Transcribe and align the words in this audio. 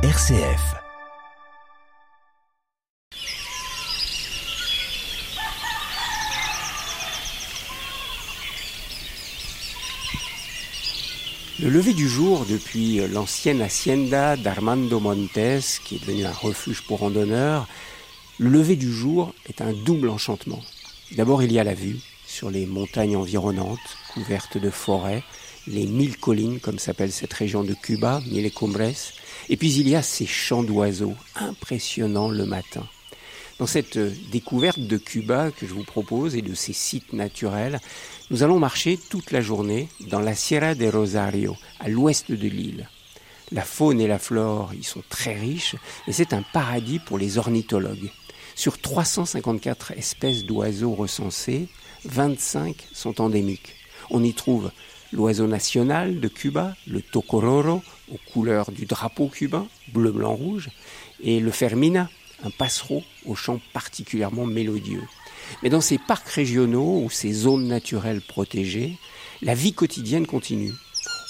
RCF. 0.00 0.76
Le 11.58 11.68
lever 11.68 11.94
du 11.94 12.08
jour 12.08 12.46
depuis 12.48 13.00
l'ancienne 13.08 13.60
hacienda 13.60 14.36
d'Armando 14.36 15.00
Montes, 15.00 15.32
qui 15.84 15.96
est 15.96 16.06
devenu 16.06 16.26
un 16.26 16.32
refuge 16.32 16.82
pour 16.86 17.00
randonneurs, 17.00 17.66
le 18.38 18.50
lever 18.50 18.76
du 18.76 18.92
jour 18.92 19.34
est 19.48 19.60
un 19.60 19.72
double 19.72 20.10
enchantement. 20.10 20.62
D'abord, 21.16 21.42
il 21.42 21.50
y 21.50 21.58
a 21.58 21.64
la 21.64 21.74
vue 21.74 21.98
sur 22.24 22.52
les 22.52 22.66
montagnes 22.66 23.16
environnantes, 23.16 23.80
couvertes 24.14 24.58
de 24.58 24.70
forêts, 24.70 25.24
les 25.68 25.86
mille 25.86 26.16
collines, 26.16 26.60
comme 26.60 26.78
s'appelle 26.78 27.12
cette 27.12 27.32
région 27.32 27.62
de 27.62 27.74
Cuba, 27.74 28.22
Mille 28.26 28.50
Cumbres, 28.52 29.12
et 29.48 29.56
puis 29.56 29.72
il 29.74 29.88
y 29.88 29.96
a 29.96 30.02
ces 30.02 30.26
chants 30.26 30.62
d'oiseaux 30.62 31.14
impressionnants 31.36 32.30
le 32.30 32.46
matin. 32.46 32.86
Dans 33.58 33.66
cette 33.66 33.98
découverte 34.30 34.78
de 34.78 34.96
Cuba 34.96 35.50
que 35.50 35.66
je 35.66 35.74
vous 35.74 35.84
propose 35.84 36.36
et 36.36 36.42
de 36.42 36.54
ces 36.54 36.72
sites 36.72 37.12
naturels, 37.12 37.80
nous 38.30 38.42
allons 38.42 38.58
marcher 38.58 38.98
toute 39.10 39.32
la 39.32 39.40
journée 39.40 39.88
dans 40.08 40.20
la 40.20 40.34
Sierra 40.34 40.74
de 40.74 40.86
Rosario, 40.86 41.56
à 41.80 41.88
l'ouest 41.88 42.30
de 42.30 42.48
l'île. 42.48 42.88
La 43.50 43.62
faune 43.62 44.00
et 44.00 44.06
la 44.06 44.18
flore 44.18 44.74
y 44.74 44.84
sont 44.84 45.02
très 45.08 45.34
riches 45.34 45.74
et 46.06 46.12
c'est 46.12 46.32
un 46.32 46.42
paradis 46.42 46.98
pour 46.98 47.18
les 47.18 47.38
ornithologues. 47.38 48.10
Sur 48.54 48.78
354 48.78 49.92
espèces 49.92 50.44
d'oiseaux 50.44 50.94
recensées, 50.94 51.68
25 52.04 52.76
sont 52.92 53.20
endémiques. 53.20 53.74
On 54.10 54.22
y 54.22 54.34
trouve 54.34 54.70
l'oiseau 55.12 55.46
national 55.46 56.20
de 56.20 56.28
Cuba, 56.28 56.74
le 56.86 57.02
tocororo, 57.02 57.82
aux 58.10 58.32
couleurs 58.32 58.70
du 58.70 58.86
drapeau 58.86 59.28
cubain, 59.28 59.66
bleu, 59.92 60.12
blanc, 60.12 60.34
rouge, 60.34 60.68
et 61.22 61.40
le 61.40 61.50
fermina, 61.50 62.08
un 62.44 62.50
passereau 62.50 63.02
au 63.26 63.34
chant 63.34 63.60
particulièrement 63.72 64.46
mélodieux. 64.46 65.02
Mais 65.62 65.70
dans 65.70 65.80
ces 65.80 65.98
parcs 65.98 66.28
régionaux 66.28 67.02
ou 67.04 67.10
ces 67.10 67.32
zones 67.32 67.66
naturelles 67.68 68.20
protégées, 68.20 68.96
la 69.42 69.54
vie 69.54 69.72
quotidienne 69.72 70.26
continue. 70.26 70.72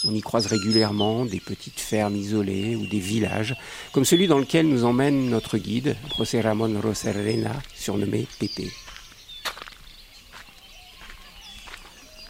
On 0.04 0.14
y 0.14 0.20
croise 0.20 0.46
régulièrement 0.46 1.24
des 1.24 1.40
petites 1.40 1.80
fermes 1.80 2.16
isolées 2.16 2.76
ou 2.76 2.86
des 2.86 3.00
villages, 3.00 3.56
comme 3.92 4.04
celui 4.04 4.28
dans 4.28 4.38
lequel 4.38 4.68
nous 4.68 4.84
emmène 4.84 5.28
notre 5.28 5.58
guide, 5.58 5.96
José 6.16 6.40
Ramón 6.40 6.80
Rosarena, 6.80 7.52
surnommé 7.74 8.26
Pépé. 8.38 8.70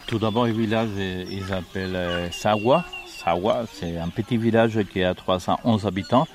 Tout 0.09 0.19
d'abord, 0.19 0.47
le 0.47 0.53
village, 0.53 0.89
il 1.31 1.45
s'appelle 1.45 2.33
Sawa. 2.33 2.83
Sawa, 3.06 3.67
c'est 3.70 3.98
un 3.98 4.09
petit 4.09 4.39
village 4.39 4.83
qui 4.91 5.03
a 5.05 5.12
311 5.12 5.87
habitants. 5.87 6.27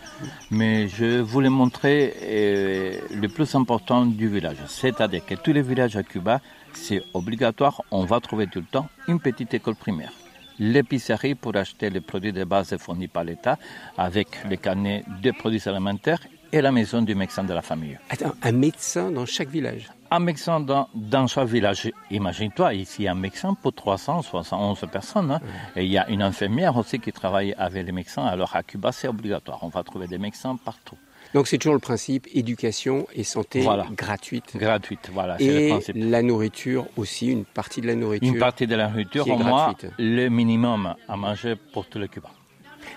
Mais 0.52 0.88
je 0.88 1.20
voulais 1.20 1.50
montrer 1.50 2.14
euh, 2.22 3.00
le 3.20 3.28
plus 3.30 3.56
important 3.56 4.06
du 4.06 4.30
village. 4.30 4.58
C'est-à-dire 4.68 5.26
que 5.26 5.34
tous 5.34 5.54
les 5.54 5.64
villages 5.64 5.96
à 5.96 6.04
Cuba, 6.04 6.40
c'est 6.74 7.02
obligatoire. 7.16 7.82
On 7.90 8.06
va 8.06 8.20
trouver 8.20 8.46
tout 8.46 8.60
le 8.60 8.68
temps 8.68 8.88
une 9.08 9.20
petite 9.20 9.56
école 9.56 9.76
primaire. 9.76 10.14
L'épicerie 10.60 11.34
pour 11.34 11.56
acheter 11.56 11.90
les 11.90 12.02
produits 12.02 12.32
de 12.32 12.44
base 12.44 12.78
fournis 12.78 13.08
par 13.08 13.24
l'État 13.24 13.58
avec 13.98 14.28
les 14.48 14.58
carnets 14.58 15.04
de 15.24 15.32
produits 15.32 15.68
alimentaires 15.68 16.20
et 16.52 16.62
la 16.62 16.72
maison 16.72 17.02
du 17.02 17.16
médecin 17.16 17.44
de 17.44 17.54
la 17.54 17.64
famille. 17.64 17.98
Attends, 18.12 18.34
un 18.44 18.52
médecin 18.52 19.10
dans 19.10 19.26
chaque 19.26 19.50
village? 19.50 19.90
Un 20.16 20.20
médecin 20.20 20.60
dans, 20.60 20.88
dans 20.94 21.26
chaque 21.26 21.48
village. 21.48 21.90
Imagine-toi, 22.12 22.76
ici, 22.76 23.08
un 23.08 23.16
médecin 23.16 23.56
pour 23.60 23.74
371 23.74 24.86
personnes. 24.92 25.32
Hein. 25.32 25.40
Et 25.76 25.84
il 25.86 25.92
y 25.92 25.98
a 25.98 26.08
une 26.08 26.22
infirmière 26.22 26.78
aussi 26.78 27.00
qui 27.00 27.12
travaille 27.12 27.56
avec 27.58 27.84
les 27.88 27.92
médecins. 27.92 28.26
Alors 28.26 28.56
à 28.56 28.62
Cuba, 28.62 28.92
c'est 28.92 29.08
obligatoire. 29.08 29.60
On 29.64 29.70
va 29.70 29.82
trouver 29.84 30.08
des 30.08 30.20
médecins 30.20 30.56
partout. 30.70 30.98
Donc 31.34 31.48
c'est 31.48 31.58
toujours 31.58 31.74
le 31.74 31.80
principe 31.80 32.28
éducation 32.32 33.08
et 33.16 33.24
santé 33.24 33.62
Voilà. 33.62 33.88
gratuite. 33.92 34.56
Gratuite, 34.56 35.10
voilà, 35.12 35.38
c'est 35.40 35.48
le 35.48 35.60
Et 35.62 35.70
principe. 35.70 35.96
la 35.98 36.22
nourriture 36.22 36.86
aussi, 36.96 37.28
une 37.32 37.46
partie 37.46 37.82
de 37.82 37.88
la 37.88 37.96
nourriture. 37.96 38.32
Une 38.34 38.40
partie 38.40 38.68
de 38.68 38.76
la 38.76 38.90
nourriture, 38.90 39.28
au 39.28 39.38
moins 39.38 39.66
gratuite. 39.72 39.92
le 39.98 40.30
minimum 40.30 40.94
à 41.08 41.16
manger 41.18 41.56
pour 41.74 41.88
tous 41.88 41.98
les 41.98 42.08
Cubains. 42.08 42.30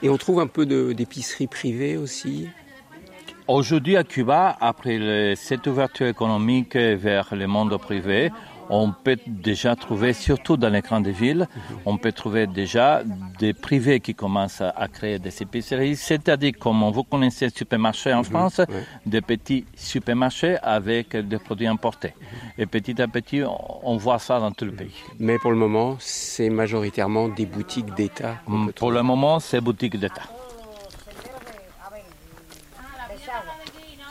Et 0.02 0.10
on 0.10 0.18
trouve 0.18 0.40
un 0.40 0.48
peu 0.48 0.66
d'épicerie 0.94 1.46
privée 1.46 1.96
aussi? 1.96 2.48
Aujourd'hui 3.48 3.96
à 3.96 4.02
Cuba, 4.02 4.56
après 4.60 4.98
le- 4.98 5.34
cette 5.36 5.66
ouverture 5.68 6.08
économique 6.08 6.74
vers 6.76 7.28
le 7.32 7.46
monde 7.46 7.76
privé, 7.78 8.32
on 8.68 8.90
peut 8.90 9.18
déjà 9.28 9.76
trouver, 9.76 10.12
surtout 10.12 10.56
dans 10.56 10.68
les 10.68 10.80
grandes 10.80 11.06
villes, 11.06 11.46
on 11.84 11.96
peut 11.96 12.10
trouver 12.10 12.48
déjà 12.48 13.02
des 13.38 13.52
privés 13.52 14.00
qui 14.00 14.16
commencent 14.16 14.60
à 14.62 14.88
créer 14.88 15.20
des 15.20 15.40
épiceries, 15.40 15.94
c'est-à-dire 15.94 16.54
comme 16.58 16.82
vous 16.90 17.04
connaissez 17.04 17.44
le 17.44 17.52
supermarché 17.52 18.12
en 18.12 18.24
France, 18.24 18.58
ouais. 18.58 18.66
des 19.06 19.20
petits 19.20 19.64
supermarchés 19.76 20.56
avec 20.60 21.14
des 21.14 21.38
produits 21.38 21.68
importés. 21.68 22.14
Et 22.58 22.66
petit 22.66 23.00
à 23.00 23.06
petit, 23.06 23.44
on- 23.44 23.96
voit 23.96 24.18
ça 24.18 24.40
dans 24.40 24.50
tout 24.50 24.64
le 24.64 24.72
pays. 24.72 24.90
Mais 25.20 25.38
pour 25.38 25.52
le 25.52 25.56
moment, 25.56 25.94
c'est 26.00 26.50
majoritairement 26.50 27.28
des 27.28 27.46
boutiques 27.46 27.94
d'État. 27.94 28.34
peut 28.48 28.72
Pour 28.72 28.90
le 28.90 29.02
moment, 29.04 29.38
c'est 29.38 29.60
boutique 29.60 29.96
d'État. 30.00 30.22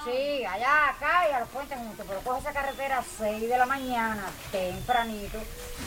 Sí, 0.06 0.46
allá, 0.46 0.90
acá 0.90 1.28
y 1.30 1.34
a 1.34 1.40
los 1.40 1.50
puentes 1.50 1.78
juntos, 1.78 2.06
pero 2.08 2.20
coge 2.22 2.40
esa 2.40 2.54
carretera 2.54 3.00
a 3.00 3.04
6 3.04 3.50
de 3.50 3.58
la 3.58 3.66
mañana, 3.66 4.26
tempranito, 4.52 5.40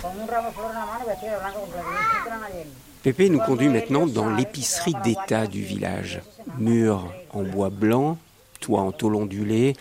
con 0.02 0.20
un 0.20 0.26
ramo 0.26 0.48
de 0.48 0.54
flores 0.54 0.72
en 0.72 0.80
la 0.80 0.86
mano 0.86 1.04
y 1.04 1.08
vestido 1.08 1.32
de 1.32 1.38
blanco 1.38 1.60
completo. 1.60 1.86
y 1.88 2.18
entran 2.18 2.44
ayer. 2.44 2.66
Pépé 3.02 3.28
nous 3.30 3.38
conduit 3.38 3.68
maintenant 3.68 4.06
dans 4.06 4.28
l'épicerie 4.28 4.94
d'État 5.04 5.46
du 5.46 5.62
village. 5.62 6.20
Murs 6.58 7.12
en 7.30 7.44
bois 7.44 7.70
blanc, 7.70 8.18
toit 8.58 8.80
en 8.80 8.90
tôle 8.90 9.14
ondulée 9.14 9.74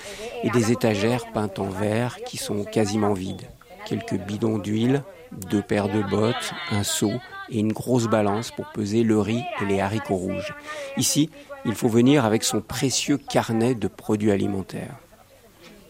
et 0.44 0.52
des 0.52 0.72
étagères 0.72 1.26
peintes 1.34 1.58
en 1.58 1.70
vert 1.70 2.18
qui 2.28 2.38
sont 2.38 2.64
quasiment 2.64 3.14
vides. 3.14 3.50
Quelques 3.88 4.20
bidons 4.20 4.60
d'huile, 4.60 5.02
deux 5.32 5.64
paires 5.64 5.90
de 5.90 6.04
bottes, 6.04 6.54
un 6.70 6.84
seau 6.84 7.12
et 7.50 7.60
une 7.60 7.74
grosse 7.74 8.08
balance 8.08 8.52
pour 8.52 8.68
peser 8.72 9.04
le 9.04 9.20
riz 9.20 9.44
et 9.62 9.66
les 9.66 9.80
haricots 9.82 10.16
rouges. 10.16 10.54
Ici, 10.98 11.32
il 11.68 11.76
faut 11.76 11.90
venir 11.90 12.24
avec 12.24 12.46
son 12.46 12.62
précieux 12.62 13.18
carnet 13.18 13.76
de 13.76 13.90
produits 13.90 14.32
alimentaires. 14.32 14.96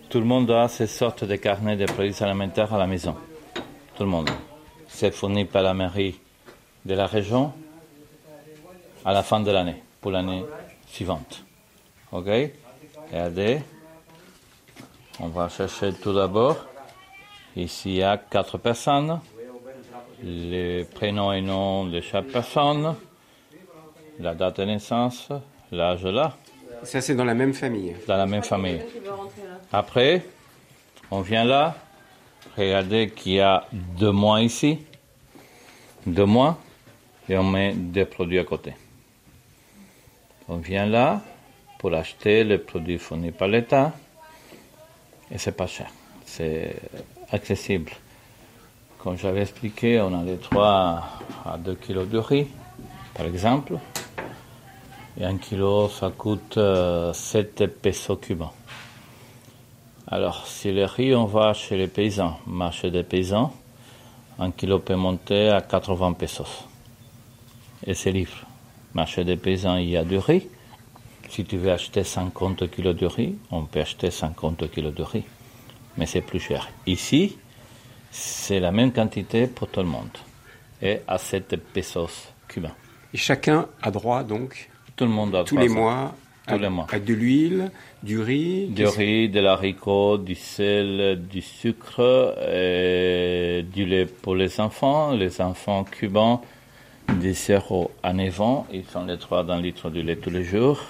Tout 0.10 0.20
le 0.20 0.26
monde 0.26 0.50
a 0.50 0.68
ces 0.68 0.88
sortes 0.88 1.24
de 1.24 1.36
carnets 1.36 1.78
de 1.78 1.86
produits 1.86 2.16
alimentaires 2.22 2.74
à 2.74 2.80
la 2.80 2.88
maison. 2.88 3.16
Tout 3.96 4.04
le 4.04 4.10
monde. 4.10 4.30
C'est 4.88 5.12
fourni 5.12 5.46
par 5.46 5.62
la 5.62 5.76
mairie 5.76 6.20
de 6.84 6.96
la 6.96 7.06
région 7.06 7.54
à 9.06 9.14
la 9.14 9.22
fin 9.22 9.40
de 9.40 9.52
l'année, 9.52 9.84
pour 10.02 10.10
l'année 10.10 10.44
suivante. 10.88 11.44
OK? 12.12 12.28
Regardez. 13.12 13.62
On 15.20 15.28
va 15.28 15.48
chercher 15.48 15.94
tout 15.94 16.14
d'abord. 16.14 16.58
Ici, 17.56 17.90
il 17.90 17.96
y 17.98 18.04
a 18.04 18.18
quatre 18.18 18.58
personnes. 18.58 19.20
Les 20.24 20.86
prénoms 20.86 21.32
et 21.34 21.42
noms 21.42 21.86
de 21.86 22.02
chaque 22.02 22.28
personne. 22.28 22.96
La 24.20 24.34
date 24.34 24.60
de 24.60 24.66
naissance, 24.66 25.30
l'âge 25.72 26.04
là 26.06 26.38
Ça, 26.84 27.02
c'est 27.02 27.16
dans 27.16 27.26
la 27.26 27.34
même 27.34 27.54
famille. 27.54 27.96
dans 28.08 28.18
la 28.18 28.26
même 28.26 28.44
famille. 28.44 28.82
Après, 29.72 30.26
on 31.12 31.22
vient 31.22 31.44
là, 31.44 31.76
regardez 32.58 33.10
qu'il 33.10 33.34
y 33.34 33.40
a 33.42 33.66
deux 33.72 34.12
mois 34.12 34.42
ici, 34.42 34.80
deux 36.06 36.26
mois, 36.26 36.58
et 37.30 37.38
on 37.38 37.44
met 37.44 37.74
des 37.74 38.06
produits 38.06 38.40
à 38.40 38.44
côté. 38.44 38.74
On 40.48 40.58
vient 40.58 40.86
là 40.86 41.22
pour 41.80 41.94
acheter 41.94 42.44
les 42.44 42.58
produits 42.58 42.98
fournis 42.98 43.32
par 43.32 43.48
l'État, 43.50 43.94
et 45.30 45.38
c'est 45.38 45.52
pas 45.52 45.68
cher, 45.68 45.90
c'est 46.26 46.76
accessible. 47.32 47.92
Comme 48.98 49.18
j'avais 49.18 49.42
expliqué, 49.42 50.00
on 50.02 50.18
a 50.20 50.24
les 50.24 50.38
3 50.38 51.04
à 51.46 51.58
2 51.58 51.76
kilos 51.76 52.08
de 52.08 52.18
riz, 52.18 52.48
par 53.14 53.26
exemple. 53.26 53.78
Et 55.20 55.26
un 55.26 55.38
kilo, 55.38 55.90
ça 55.90 56.12
coûte 56.16 56.58
euh, 56.58 57.12
7 57.12 57.66
pesos 57.82 58.18
cubains. 58.18 58.52
Alors, 60.06 60.46
si 60.46 60.72
le 60.72 60.86
riz, 60.86 61.16
on 61.16 61.26
va 61.26 61.54
chez 61.54 61.76
les 61.76 61.88
paysans, 61.88 62.38
marché 62.46 62.92
des 62.92 63.04
paysans, 63.04 63.52
un 64.38 64.52
kilo 64.52 64.78
peut 64.78 64.96
monter 64.96 65.50
à 65.50 65.62
80 65.62 66.14
pesos. 66.14 66.66
Et 67.86 67.96
c'est 67.96 68.12
libre. 68.12 68.46
Marché 68.94 69.24
des 69.24 69.38
paysans, 69.38 69.78
il 69.78 69.90
y 69.90 69.98
a 69.98 70.04
du 70.04 70.20
riz. 70.20 70.48
Si 71.30 71.44
tu 71.46 71.58
veux 71.58 71.72
acheter 71.72 72.04
50 72.04 72.70
kilos 72.70 72.96
de 72.96 73.08
riz, 73.08 73.36
on 73.50 73.66
peut 73.66 73.82
acheter 73.82 74.12
50 74.12 74.70
kilos 74.70 74.94
de 74.94 75.04
riz. 75.04 75.26
Mais 75.98 76.06
c'est 76.06 76.22
plus 76.22 76.40
cher. 76.40 76.70
Ici, 76.86 77.38
c'est 78.12 78.60
la 78.60 78.72
même 78.72 78.94
quantité 78.94 79.48
pour 79.48 79.68
tout 79.68 79.80
le 79.80 79.88
monde. 79.88 80.16
Et 80.80 81.00
à 81.08 81.18
7 81.18 81.56
pesos 81.74 82.32
cubains. 82.48 82.76
Et 83.16 83.18
chacun 83.18 83.68
a 83.82 83.90
droit, 83.90 84.24
donc, 84.24 84.70
Tout 84.98 85.06
le 85.06 85.12
monde 85.12 85.36
a 85.36 85.44
tous 85.44 85.58
les 85.58 85.68
300. 85.68 85.80
mois, 85.80 86.14
à, 86.48 86.54
Tous 86.54 86.60
les 86.60 86.70
mois. 86.70 86.88
à 86.92 87.00
de 87.00 87.14
l'huile, 87.14 87.72
du 88.02 88.20
riz. 88.20 88.66
Du 88.68 88.88
riz, 88.88 89.30
de 89.30 89.40
l'haricot, 89.40 90.18
du 90.18 90.34
sel, 90.34 91.22
du 91.30 91.42
sucre, 91.42 92.36
et 92.52 93.64
du 93.74 93.86
lait 93.86 94.08
pour 94.08 94.36
les 94.36 94.60
enfants. 94.60 95.12
Les 95.12 95.40
enfants 95.40 95.84
cubains, 95.84 96.42
de 97.22 97.32
0 97.32 97.92
à 98.02 98.12
9 98.14 98.42
ans, 98.42 98.68
ils 98.74 98.84
ont 98.96 99.06
les 99.06 99.18
droit 99.18 99.44
d'un 99.44 99.62
litre 99.62 99.90
de 99.92 100.02
lait 100.02 100.16
tous 100.16 100.32
les 100.32 100.44
jours. 100.44 100.82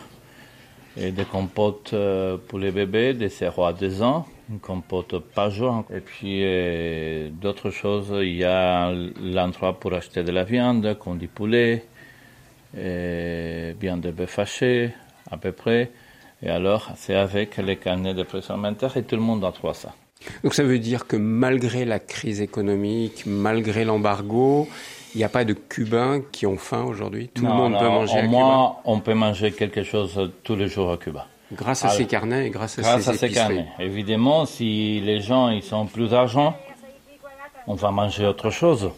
et 1.00 1.12
des 1.12 1.26
compotes 1.26 1.92
euh, 1.94 2.38
pour 2.48 2.58
les 2.58 2.72
bébés 2.72 3.14
de 3.14 3.28
0 3.28 3.66
à 3.66 3.74
2 3.74 4.02
ans, 4.02 4.26
une 4.50 4.60
compote 4.60 5.20
par 5.36 5.52
jour. 5.52 5.84
Et 5.94 6.00
puis 6.00 6.40
euh, 6.44 7.30
d'autres 7.30 7.70
choses, 7.70 8.12
il 8.22 8.36
y 8.38 8.44
a 8.46 8.92
l'endroit 9.22 9.74
pour 9.80 9.94
acheter 9.94 10.24
de 10.24 10.32
la 10.32 10.44
viande, 10.44 10.98
comme 10.98 11.18
du 11.20 11.28
poulet, 11.28 11.84
et 12.78 13.76
viande 13.80 14.02
de 14.02 14.26
haché, 14.38 14.92
à 15.32 15.38
peu 15.38 15.52
près. 15.52 15.92
Et 16.44 16.50
alors, 16.50 16.92
c'est 16.96 17.16
avec 17.16 17.58
les 17.58 17.78
carnets 17.78 18.14
de 18.14 18.24
pression 18.24 18.54
alimentaire 18.54 18.96
et 18.98 19.04
tout 19.04 19.16
le 19.16 19.22
monde 19.22 19.44
a 19.44 19.52
trouvé 19.52 19.74
ça. 19.74 19.94
Donc 20.44 20.54
ça 20.54 20.64
veut 20.64 20.80
dire 20.80 21.08
que 21.08 21.16
malgré 21.16 21.86
la 21.86 22.00
crise 22.00 22.42
économique, 22.42 23.24
malgré 23.26 23.86
l'embargo, 23.86 24.68
il 25.14 25.20
n'y 25.20 25.24
a 25.24 25.30
pas 25.30 25.46
de 25.46 25.54
Cubains 25.54 26.22
qui 26.32 26.46
ont 26.46 26.58
faim 26.58 26.84
aujourd'hui? 26.84 27.30
Tout 27.30 27.46
le 27.46 27.52
monde 27.52 27.78
peut 27.80 27.88
manger 27.88 28.18
à 28.18 28.22
Cuba 28.22 28.32
moins, 28.32 28.76
on 28.86 29.00
peut 29.00 29.14
manger 29.14 29.52
quelque 29.52 29.84
chose 29.84 30.32
tous 30.44 30.56
les 30.56 30.68
jours 30.68 30.92
à 30.92 30.98
Cuba. 30.98 31.28
Grâce 31.54 31.86
à 31.86 31.90
ces 31.90 32.06
carnets 32.06 32.48
et 32.48 32.50
grâce 32.50 32.78
à 32.78 32.82
grâce 32.82 33.04
ces, 33.04 33.10
à 33.10 33.14
ces 33.14 33.30
carnets. 33.30 33.68
Évidemment, 33.80 34.46
si 34.46 35.00
les 35.02 35.22
gens 35.22 35.50
ils 35.50 35.74
ont 35.74 35.86
plus 35.86 36.10
d'argent, 36.10 36.56
on 37.68 37.76
va 37.76 37.92
manger 37.92 38.26
autre 38.26 38.50
chose. 38.50 38.92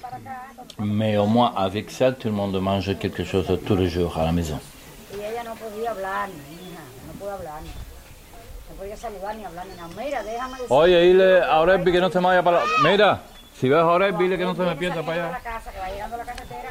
Mais 0.79 1.17
au 1.17 1.25
moins 1.25 1.53
avec 1.55 1.91
ça, 1.91 2.11
tout 2.11 2.29
le 2.29 2.33
monde 2.33 2.59
mange 2.61 2.97
quelque 2.97 3.23
chose 3.23 3.45
tous 3.65 3.75
les 3.75 3.89
jours 3.89 4.17
à 4.17 4.25
la 4.25 4.31
maison. 4.31 4.59
Oye, 10.69 11.11
dile 11.11 11.41
a 11.43 11.61
Orebi 11.61 11.91
que 11.91 11.99
no 11.99 12.09
se 12.09 12.19
me 12.19 12.27
vaya 12.27 12.43
para... 12.43 12.61
Mira, 12.81 13.19
si 13.53 13.67
ves 13.67 13.77
a 13.77 13.87
Orebi, 13.87 14.23
dile 14.23 14.37
que 14.37 14.45
no 14.45 14.55
se 14.55 14.61
me 14.61 14.75
pierda 14.75 15.03
para 15.03 15.25
allá. 15.25 15.41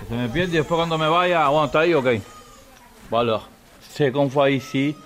Se 0.09 0.15
me 0.15 0.29
pierde 0.29 0.55
y 0.55 0.57
después 0.57 0.79
cuando 0.79 0.97
me 0.97 1.09
vaya, 1.09 1.45
aguanta 1.45 1.81
ahí, 1.81 1.93
ok. 1.93 2.21
Bon 3.11 3.19
alors, 3.19 3.49
ce 3.91 4.11
qu'on 4.11 4.27
voit 4.27 4.51
ici, 4.51 4.97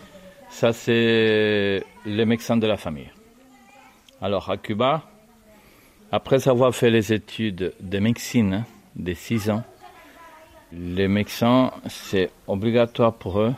ça 0.48 0.72
c'est 0.72 1.82
le 2.04 2.24
médecin 2.24 2.56
de 2.56 2.66
la 2.68 2.76
famille. 2.76 3.10
Alors 4.20 4.48
à 4.48 4.56
Cuba, 4.56 5.02
après 6.12 6.46
avoir 6.46 6.72
fait 6.72 6.90
les 6.90 7.12
études 7.12 7.72
de 7.80 7.98
médecine 7.98 8.64
de 8.96 9.14
6 9.14 9.50
ans, 9.50 9.62
les 10.72 11.08
médecins, 11.08 11.70
c'est 11.88 12.30
obligatoire 12.46 13.14
pour 13.14 13.40
eux 13.40 13.54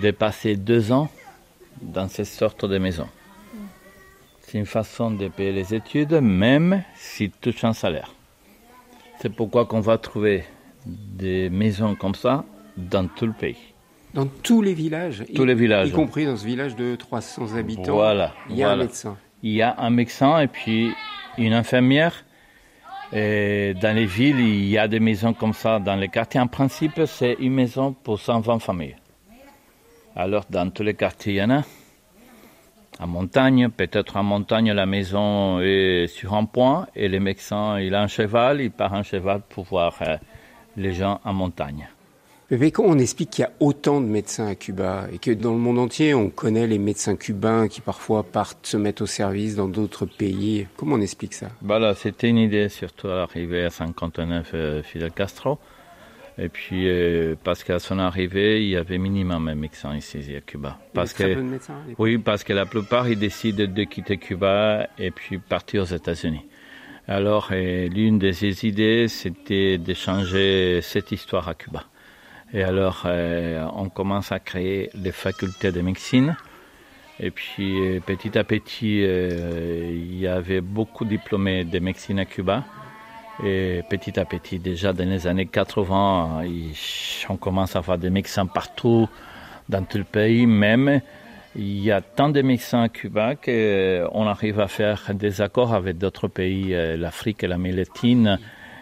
de 0.00 0.10
passer 0.10 0.56
deux 0.56 0.92
ans 0.92 1.08
dans 1.80 2.08
ces 2.08 2.24
sortes 2.24 2.64
de 2.64 2.78
maisons. 2.78 3.08
C'est 4.40 4.58
une 4.58 4.66
façon 4.66 5.10
de 5.10 5.28
payer 5.28 5.52
les 5.52 5.74
études, 5.74 6.14
même 6.14 6.82
si 6.94 7.30
touche 7.30 7.64
un 7.64 7.72
salaire. 7.72 8.14
C'est 9.20 9.34
pourquoi 9.34 9.66
qu'on 9.66 9.80
va 9.80 9.98
trouver 9.98 10.44
des 10.86 11.50
maisons 11.50 11.94
comme 11.94 12.14
ça 12.14 12.44
dans 12.76 13.06
tout 13.08 13.26
le 13.26 13.32
pays. 13.32 13.74
Dans 14.14 14.26
tous 14.26 14.62
les 14.62 14.74
villages 14.74 15.24
Tous 15.34 15.44
les 15.44 15.54
villages. 15.54 15.88
Y 15.88 15.92
compris 15.92 16.24
dans 16.24 16.36
ce 16.36 16.46
village 16.46 16.76
de 16.76 16.96
300 16.96 17.56
habitants. 17.56 17.92
Voilà. 17.92 18.32
Il 18.48 18.56
y 18.56 18.62
a 18.62 18.70
un 18.70 18.76
médecin. 18.76 19.16
Il 19.42 19.52
y 19.52 19.62
a 19.62 19.76
un 19.78 19.90
médecin 19.90 20.40
et 20.40 20.48
puis 20.48 20.92
une 21.36 21.52
infirmière. 21.52 22.24
Et 23.12 23.74
dans 23.80 23.94
les 23.96 24.04
villes, 24.04 24.40
il 24.40 24.68
y 24.68 24.78
a 24.78 24.86
des 24.86 25.00
maisons 25.00 25.32
comme 25.32 25.54
ça. 25.54 25.78
Dans 25.78 25.96
les 25.96 26.08
quartiers, 26.08 26.40
en 26.40 26.46
principe, 26.46 27.00
c'est 27.06 27.36
une 27.40 27.54
maison 27.54 27.92
pour 27.92 28.20
120 28.20 28.58
familles. 28.58 28.96
Alors, 30.14 30.44
dans 30.50 30.70
tous 30.70 30.82
les 30.82 30.94
quartiers, 30.94 31.34
il 31.34 31.36
y 31.36 31.42
en 31.42 31.50
a. 31.50 31.62
En 33.00 33.06
montagne, 33.06 33.68
peut-être 33.70 34.16
en 34.16 34.24
montagne, 34.24 34.72
la 34.72 34.84
maison 34.84 35.60
est 35.60 36.08
sur 36.08 36.34
un 36.34 36.44
point 36.44 36.88
et 36.96 37.08
le 37.08 37.20
médecin, 37.20 37.78
il 37.78 37.94
a 37.94 38.02
un 38.02 38.08
cheval, 38.08 38.60
il 38.60 38.72
part 38.72 38.92
en 38.92 39.04
cheval 39.04 39.42
pour 39.48 39.64
voir 39.64 39.94
euh, 40.00 40.16
les 40.76 40.92
gens 40.92 41.20
en 41.24 41.32
montagne. 41.32 41.88
Mais 42.50 42.70
quand 42.70 42.84
on 42.84 42.98
explique 42.98 43.28
qu'il 43.30 43.42
y 43.42 43.46
a 43.46 43.52
autant 43.60 44.00
de 44.00 44.06
médecins 44.06 44.46
à 44.46 44.54
Cuba 44.54 45.06
et 45.12 45.18
que 45.18 45.30
dans 45.30 45.52
le 45.52 45.58
monde 45.58 45.78
entier, 45.78 46.14
on 46.14 46.30
connaît 46.30 46.66
les 46.66 46.78
médecins 46.78 47.14
cubains 47.14 47.68
qui 47.68 47.82
parfois 47.82 48.22
partent 48.22 48.66
se 48.66 48.78
mettre 48.78 49.02
au 49.02 49.06
service 49.06 49.54
dans 49.54 49.68
d'autres 49.68 50.06
pays, 50.06 50.66
comment 50.78 50.96
on 50.96 51.00
explique 51.02 51.34
ça? 51.34 51.48
Voilà, 51.60 51.94
c'était 51.94 52.30
une 52.30 52.38
idée 52.38 52.70
surtout 52.70 53.08
à 53.08 53.16
l'arrivée 53.16 53.64
à 53.64 53.70
59 53.70 54.50
euh, 54.54 54.82
Fidel 54.82 55.12
Castro. 55.12 55.58
Et 56.38 56.48
puis, 56.48 56.88
euh, 56.88 57.34
parce 57.44 57.64
qu'à 57.64 57.80
son 57.80 57.98
arrivée, 57.98 58.62
il 58.62 58.68
y 58.70 58.76
avait 58.76 58.96
minimum 58.96 59.48
un 59.48 59.54
médecin 59.54 59.94
ici 59.94 60.18
à 60.34 60.40
Cuba. 60.40 60.78
Parce 60.94 61.12
que, 61.12 61.34
médecins, 61.34 61.82
oui, 61.98 62.16
parce 62.16 62.44
que 62.44 62.54
la 62.54 62.64
plupart, 62.64 63.08
ils 63.08 63.18
décident 63.18 63.66
de 63.66 63.84
quitter 63.84 64.16
Cuba 64.16 64.86
et 64.98 65.10
puis 65.10 65.38
partir 65.38 65.82
aux 65.82 65.86
États-Unis. 65.86 66.46
Alors, 67.08 67.50
l'une 67.50 68.18
de 68.18 68.32
ses 68.32 68.66
idées, 68.66 69.08
c'était 69.08 69.78
de 69.78 69.94
changer 69.94 70.80
cette 70.80 71.10
histoire 71.10 71.48
à 71.48 71.54
Cuba. 71.54 71.84
Et 72.52 72.62
alors, 72.62 73.02
euh, 73.04 73.66
on 73.74 73.88
commence 73.88 74.32
à 74.32 74.38
créer 74.38 74.90
les 74.94 75.12
facultés 75.12 75.72
de 75.72 75.80
médecine. 75.80 76.36
Et 77.20 77.30
puis, 77.30 78.00
petit 78.06 78.38
à 78.38 78.44
petit, 78.44 79.00
il 79.00 80.18
y 80.18 80.26
avait 80.28 80.60
beaucoup 80.60 81.04
de 81.04 81.10
diplômés 81.10 81.64
de 81.64 81.78
médecine 81.80 82.20
à 82.20 82.24
Cuba. 82.24 82.64
Et 83.44 83.82
petit 83.90 84.18
à 84.18 84.24
petit, 84.24 84.58
déjà 84.58 84.92
dans 84.92 85.08
les 85.08 85.26
années 85.26 85.46
80, 85.46 86.42
on 87.28 87.36
commence 87.36 87.76
à 87.76 87.80
avoir 87.80 87.98
des 87.98 88.10
médecins 88.10 88.46
partout 88.46 89.08
dans 89.68 89.84
tout 89.84 89.98
le 89.98 90.04
pays. 90.04 90.46
Même, 90.46 91.00
il 91.56 91.80
y 91.80 91.90
a 91.90 92.00
tant 92.00 92.28
de 92.28 92.42
médecins 92.42 92.82
à 92.82 92.88
Cuba 92.88 93.34
qu'on 93.36 94.26
arrive 94.26 94.60
à 94.60 94.68
faire 94.68 95.14
des 95.14 95.40
accords 95.40 95.74
avec 95.74 95.98
d'autres 95.98 96.28
pays, 96.28 96.74
euh, 96.74 96.96
l'Afrique 96.96 97.42
et 97.44 97.46
l'Amérique 97.46 97.78
latine. 97.78 98.38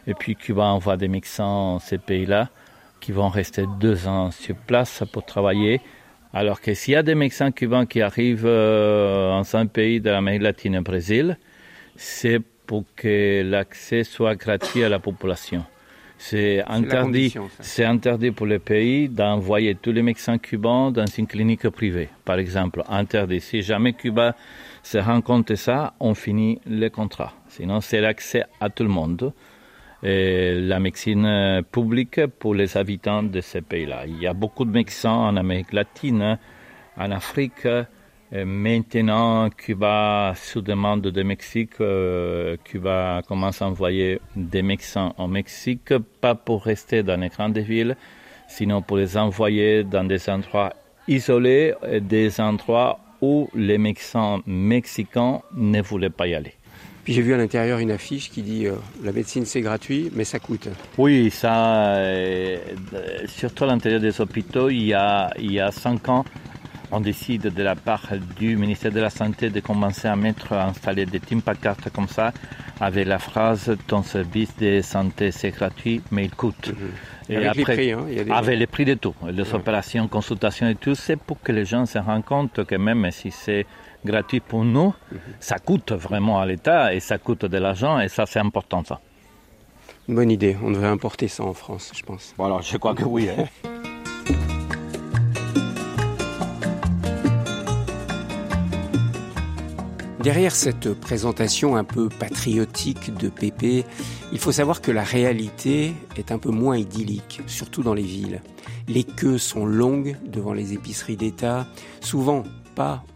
Et 0.06 0.14
puis 0.14 0.36
Cuba 0.36 0.64
envoie 0.64 0.96
des 0.96 1.08
médecins 1.08 1.44
dans 1.44 1.78
ces 1.78 1.98
pays-là 1.98 2.48
qui 3.00 3.12
vont 3.12 3.28
rester 3.28 3.64
deux 3.80 4.08
ans 4.08 4.30
sur 4.30 4.56
place 4.56 5.02
pour 5.12 5.24
travailler. 5.24 5.80
Alors 6.32 6.60
que 6.60 6.74
s'il 6.74 6.94
y 6.94 6.96
a 6.96 7.02
des 7.02 7.14
médecins 7.14 7.50
cubains 7.52 7.86
qui 7.86 8.02
arrivent 8.02 8.46
euh, 8.46 9.30
dans 9.30 9.56
un 9.56 9.66
pays 9.66 10.00
de 10.00 10.10
l'Amérique 10.10 10.42
latine, 10.42 10.78
au 10.78 10.82
Brésil, 10.82 11.38
c'est 11.96 12.40
pour 12.66 12.84
que 12.94 13.42
l'accès 13.42 14.04
soit 14.04 14.34
gratuit 14.34 14.84
à 14.84 14.88
la 14.88 14.98
population. 14.98 15.64
C'est 16.18 16.62
interdit, 16.66 17.34
c'est 17.60 17.84
interdit 17.84 18.30
pour 18.30 18.46
le 18.46 18.58
pays 18.58 19.08
d'envoyer 19.08 19.74
tous 19.74 19.92
les 19.92 20.02
médecins 20.02 20.38
cubains 20.38 20.90
dans 20.90 21.04
une 21.06 21.26
clinique 21.26 21.68
privée, 21.68 22.08
par 22.24 22.38
exemple. 22.38 22.82
Interdit. 22.88 23.40
Si 23.40 23.62
jamais 23.62 23.92
Cuba 23.92 24.34
se 24.82 24.98
rend 24.98 25.20
compte 25.20 25.48
de 25.48 25.54
ça, 25.56 25.94
on 26.00 26.14
finit 26.14 26.58
le 26.66 26.88
contrat. 26.88 27.34
Sinon, 27.48 27.80
c'est 27.80 28.00
l'accès 28.00 28.44
à 28.60 28.70
tout 28.70 28.82
le 28.82 28.88
monde. 28.88 29.32
La 30.02 30.78
médecine 30.78 31.62
publique 31.72 32.26
pour 32.26 32.54
les 32.54 32.76
habitants 32.76 33.22
de 33.22 33.40
ces 33.40 33.62
pays-là. 33.62 34.06
Il 34.06 34.20
y 34.20 34.26
a 34.26 34.34
beaucoup 34.34 34.64
de 34.64 34.70
médecins 34.70 35.10
en 35.10 35.36
Amérique 35.36 35.72
latine, 35.72 36.38
en 36.96 37.10
Afrique, 37.10 37.66
Maintenant, 38.32 39.50
Cuba, 39.50 40.34
sous 40.34 40.60
demande 40.60 41.02
de 41.02 41.22
Mexique, 41.22 41.80
euh, 41.80 42.56
Cuba 42.64 43.22
commence 43.26 43.62
à 43.62 43.68
envoyer 43.68 44.20
des 44.34 44.62
médecins 44.62 45.14
en 45.16 45.28
Mexique, 45.28 45.96
pas 46.20 46.34
pour 46.34 46.64
rester 46.64 47.04
dans 47.04 47.20
les 47.20 47.28
grandes 47.28 47.58
villes, 47.58 47.96
sinon 48.48 48.82
pour 48.82 48.96
les 48.96 49.16
envoyer 49.16 49.84
dans 49.84 50.02
des 50.02 50.28
endroits 50.28 50.72
isolés, 51.06 51.74
des 52.00 52.40
endroits 52.40 52.98
où 53.20 53.48
les 53.54 53.78
médecins 53.78 54.42
mexicains 54.44 55.40
ne 55.54 55.80
voulaient 55.80 56.10
pas 56.10 56.26
y 56.26 56.34
aller. 56.34 56.54
Puis 57.06 57.12
j'ai 57.14 57.22
vu 57.22 57.32
à 57.34 57.36
l'intérieur 57.36 57.78
une 57.78 57.92
affiche 57.92 58.32
qui 58.32 58.42
dit 58.42 58.66
euh, 58.66 58.72
la 59.04 59.12
médecine 59.12 59.44
c'est 59.46 59.60
gratuit, 59.60 60.10
mais 60.12 60.24
ça 60.24 60.40
coûte. 60.40 60.68
Oui, 60.98 61.30
ça, 61.30 61.94
euh, 61.98 62.58
surtout 63.28 63.62
à 63.62 63.68
l'intérieur 63.68 64.00
des 64.00 64.20
hôpitaux, 64.20 64.70
il 64.70 64.86
y 64.86 64.92
a, 64.92 65.30
il 65.38 65.52
y 65.52 65.60
a 65.60 65.70
cinq 65.70 66.08
ans, 66.08 66.24
on 66.90 66.98
décide 66.98 67.54
de 67.54 67.62
la 67.62 67.76
part 67.76 68.08
du 68.36 68.56
ministère 68.56 68.90
de 68.90 68.98
la 68.98 69.10
Santé 69.10 69.50
de 69.50 69.60
commencer 69.60 70.08
à 70.08 70.16
mettre, 70.16 70.52
à 70.52 70.66
installer 70.66 71.06
des 71.06 71.20
cartes 71.62 71.90
comme 71.90 72.08
ça, 72.08 72.32
avec 72.80 73.06
la 73.06 73.20
phrase 73.20 73.76
ton 73.86 74.02
service 74.02 74.56
de 74.56 74.80
santé 74.80 75.30
c'est 75.30 75.52
gratuit, 75.52 76.02
mais 76.10 76.24
il 76.24 76.32
coûte. 76.32 76.70
Mhm. 76.70 76.88
Et 77.28 77.36
avec 77.36 77.60
après, 77.60 77.76
les 77.76 77.94
prix, 77.94 78.20
hein, 78.30 78.34
avec 78.34 78.58
les 78.58 78.66
prix 78.66 78.84
de 78.84 78.94
tout, 78.94 79.14
les 79.30 79.54
opérations, 79.54 80.08
consultations 80.08 80.68
et 80.68 80.74
tout, 80.74 80.96
c'est 80.96 81.16
pour 81.16 81.40
que 81.40 81.52
les 81.52 81.64
gens 81.64 81.86
se 81.86 81.98
rendent 81.98 82.24
compte 82.24 82.64
que 82.64 82.74
même 82.74 83.08
si 83.12 83.30
c'est 83.30 83.64
gratuit 84.06 84.40
pour 84.40 84.64
nous, 84.64 84.94
ça 85.40 85.58
coûte 85.58 85.92
vraiment 85.92 86.40
à 86.40 86.46
l'État 86.46 86.94
et 86.94 87.00
ça 87.00 87.18
coûte 87.18 87.44
de 87.44 87.58
l'argent 87.58 88.00
et 88.00 88.08
ça 88.08 88.24
c'est 88.24 88.40
important 88.40 88.82
ça. 88.84 89.00
bonne 90.08 90.30
idée, 90.30 90.56
on 90.62 90.70
devrait 90.70 90.88
importer 90.88 91.28
ça 91.28 91.44
en 91.44 91.52
France, 91.52 91.92
je 91.94 92.02
pense. 92.02 92.34
Voilà, 92.38 92.60
je 92.62 92.76
crois 92.78 92.94
que 92.94 93.04
oui. 93.04 93.28
Hein. 93.28 93.44
Derrière 100.26 100.56
cette 100.56 100.92
présentation 100.94 101.76
un 101.76 101.84
peu 101.84 102.08
patriotique 102.08 103.14
de 103.14 103.28
Pépé, 103.28 103.84
il 104.32 104.40
faut 104.40 104.50
savoir 104.50 104.80
que 104.80 104.90
la 104.90 105.04
réalité 105.04 105.94
est 106.16 106.32
un 106.32 106.38
peu 106.38 106.50
moins 106.50 106.76
idyllique, 106.76 107.42
surtout 107.46 107.84
dans 107.84 107.94
les 107.94 108.02
villes. 108.02 108.42
Les 108.88 109.04
queues 109.04 109.38
sont 109.38 109.64
longues 109.64 110.16
devant 110.26 110.52
les 110.52 110.72
épiceries 110.72 111.16
d'État, 111.16 111.68
souvent 112.00 112.42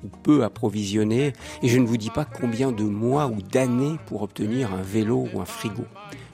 ou 0.04 0.08
peu 0.22 0.44
approvisionnées, 0.44 1.32
et 1.62 1.68
je 1.68 1.78
ne 1.78 1.86
vous 1.86 1.96
dis 1.96 2.10
pas 2.10 2.24
combien 2.24 2.72
de 2.72 2.84
mois 2.84 3.26
ou 3.26 3.42
d'années 3.42 3.96
pour 4.06 4.22
obtenir 4.22 4.72
un 4.72 4.82
vélo 4.82 5.28
ou 5.32 5.40
un 5.40 5.44
frigo. 5.44 5.84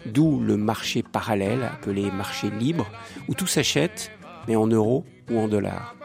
D'où 0.07 0.41
le 0.41 0.57
marché 0.57 1.03
parallèle, 1.03 1.63
appelé 1.65 2.11
marché 2.11 2.51
libre, 2.51 2.87
où 3.29 3.35
tout 3.35 3.47
s'achète, 3.47 4.13
mais 4.47 4.57
en 4.57 4.67
euros 4.67 5.05
ou 5.31 5.39
en 5.39 5.49
dollars. 5.49 5.97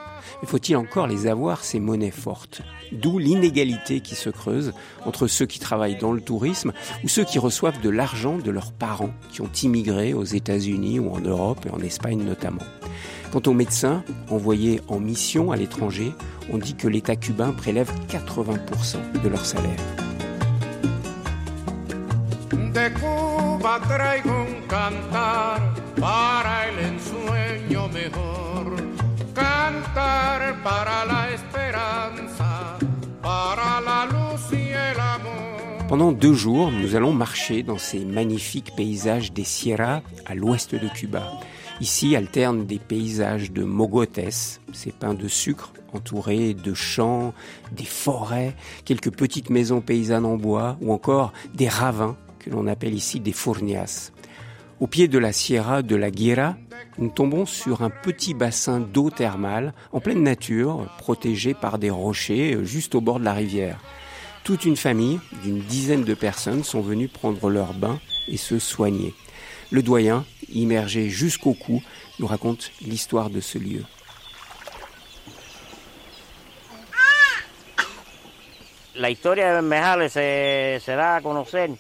faut-il 0.43 0.75
encore 0.75 1.05
les 1.05 1.27
avoir, 1.27 1.63
ces 1.63 1.79
monnaies 1.79 2.09
fortes? 2.09 2.63
D'où 2.91 3.19
l'inégalité 3.19 3.99
qui 3.99 4.15
se 4.15 4.31
creuse 4.31 4.73
entre 5.05 5.27
ceux 5.27 5.45
qui 5.45 5.59
travaillent 5.59 5.99
dans 5.99 6.13
le 6.13 6.21
tourisme 6.21 6.73
ou 7.03 7.07
ceux 7.07 7.23
qui 7.23 7.37
reçoivent 7.37 7.79
de 7.79 7.89
l'argent 7.89 8.37
de 8.37 8.49
leurs 8.49 8.71
parents 8.71 9.13
qui 9.31 9.41
ont 9.41 9.51
immigré 9.61 10.13
aux 10.13 10.23
États-Unis 10.23 10.99
ou 10.99 11.11
en 11.11 11.19
Europe 11.19 11.65
et 11.67 11.69
en 11.69 11.79
Espagne 11.79 12.23
notamment. 12.23 12.63
Quant 13.31 13.41
aux 13.45 13.53
médecins 13.53 14.03
envoyés 14.29 14.81
en 14.89 14.99
mission 14.99 15.51
à 15.51 15.55
l'étranger, 15.55 16.11
on 16.51 16.57
dit 16.57 16.75
que 16.75 16.89
l'État 16.89 17.15
cubain 17.15 17.53
prélève 17.53 17.89
80% 18.09 19.21
de 19.23 19.29
leur 19.29 19.45
salaire. 19.45 19.79
Pendant 35.87 36.11
deux 36.11 36.33
jours, 36.33 36.71
nous 36.71 36.95
allons 36.95 37.13
marcher 37.13 37.63
dans 37.63 37.77
ces 37.77 38.03
magnifiques 38.03 38.73
paysages 38.75 39.31
des 39.31 39.43
Sierras 39.43 40.01
à 40.25 40.35
l'ouest 40.35 40.75
de 40.75 40.87
Cuba. 40.87 41.31
Ici 41.81 42.15
alternent 42.15 42.67
des 42.67 42.77
paysages 42.77 43.51
de 43.51 43.63
mogotes, 43.63 44.19
ces 44.71 44.91
pins 44.91 45.15
de 45.15 45.27
sucre 45.27 45.73
entourés 45.93 46.53
de 46.53 46.75
champs, 46.75 47.33
des 47.71 47.85
forêts, 47.85 48.55
quelques 48.85 49.09
petites 49.09 49.49
maisons 49.49 49.81
paysannes 49.81 50.25
en 50.25 50.37
bois 50.37 50.77
ou 50.81 50.93
encore 50.93 51.33
des 51.55 51.67
ravins 51.67 52.17
que 52.37 52.51
l'on 52.51 52.67
appelle 52.67 52.93
ici 52.93 53.19
des 53.19 53.31
fournias. 53.31 54.11
Au 54.79 54.85
pied 54.85 55.07
de 55.07 55.17
la 55.17 55.33
Sierra 55.33 55.81
de 55.81 55.95
la 55.95 56.11
Guira, 56.11 56.55
nous 56.99 57.09
tombons 57.09 57.47
sur 57.47 57.81
un 57.81 57.89
petit 57.89 58.35
bassin 58.35 58.79
d'eau 58.79 59.09
thermale 59.09 59.73
en 59.91 59.99
pleine 59.99 60.21
nature, 60.21 60.85
protégé 60.99 61.55
par 61.55 61.79
des 61.79 61.89
rochers 61.89 62.59
juste 62.63 62.93
au 62.93 63.01
bord 63.01 63.19
de 63.19 63.25
la 63.25 63.33
rivière. 63.33 63.79
Toute 64.43 64.65
une 64.65 64.77
famille 64.77 65.19
d'une 65.43 65.61
dizaine 65.61 66.03
de 66.03 66.13
personnes 66.13 66.63
sont 66.63 66.81
venues 66.81 67.07
prendre 67.07 67.49
leur 67.49 67.73
bain 67.73 67.99
et 68.27 68.37
se 68.37 68.59
soigner. 68.59 69.15
Le 69.71 69.81
doyen, 69.81 70.25
immergé 70.53 71.09
jusqu'au 71.09 71.53
cou, 71.53 71.81
nous 72.19 72.27
raconte 72.27 72.71
l'histoire 72.81 73.29
de 73.29 73.39
ce 73.39 73.57
lieu. 73.57 73.83
La 78.95 79.09
historia 79.09 79.49
de 79.49 79.67
Bermejales 79.67 80.09
se, 80.09 80.79
se 80.85 80.91
da 80.91 81.15
a 81.15 81.21
conocer 81.21 81.71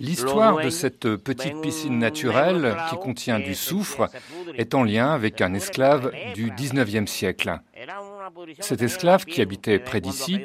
L'histoire 0.00 0.56
de 0.64 0.70
cette 0.70 1.16
petite 1.16 1.60
piscine 1.60 1.98
naturelle 1.98 2.76
qui 2.90 2.96
contient 2.96 3.38
du 3.38 3.54
soufre 3.54 4.08
est 4.56 4.74
en 4.74 4.82
lien 4.82 5.12
avec 5.12 5.40
un 5.40 5.54
esclave 5.54 6.10
du 6.34 6.50
19e 6.50 7.06
siècle. 7.06 7.60
Cet 8.58 8.82
esclave 8.82 9.24
qui 9.24 9.40
habitait 9.40 9.78
près 9.78 10.00
d'ici 10.00 10.40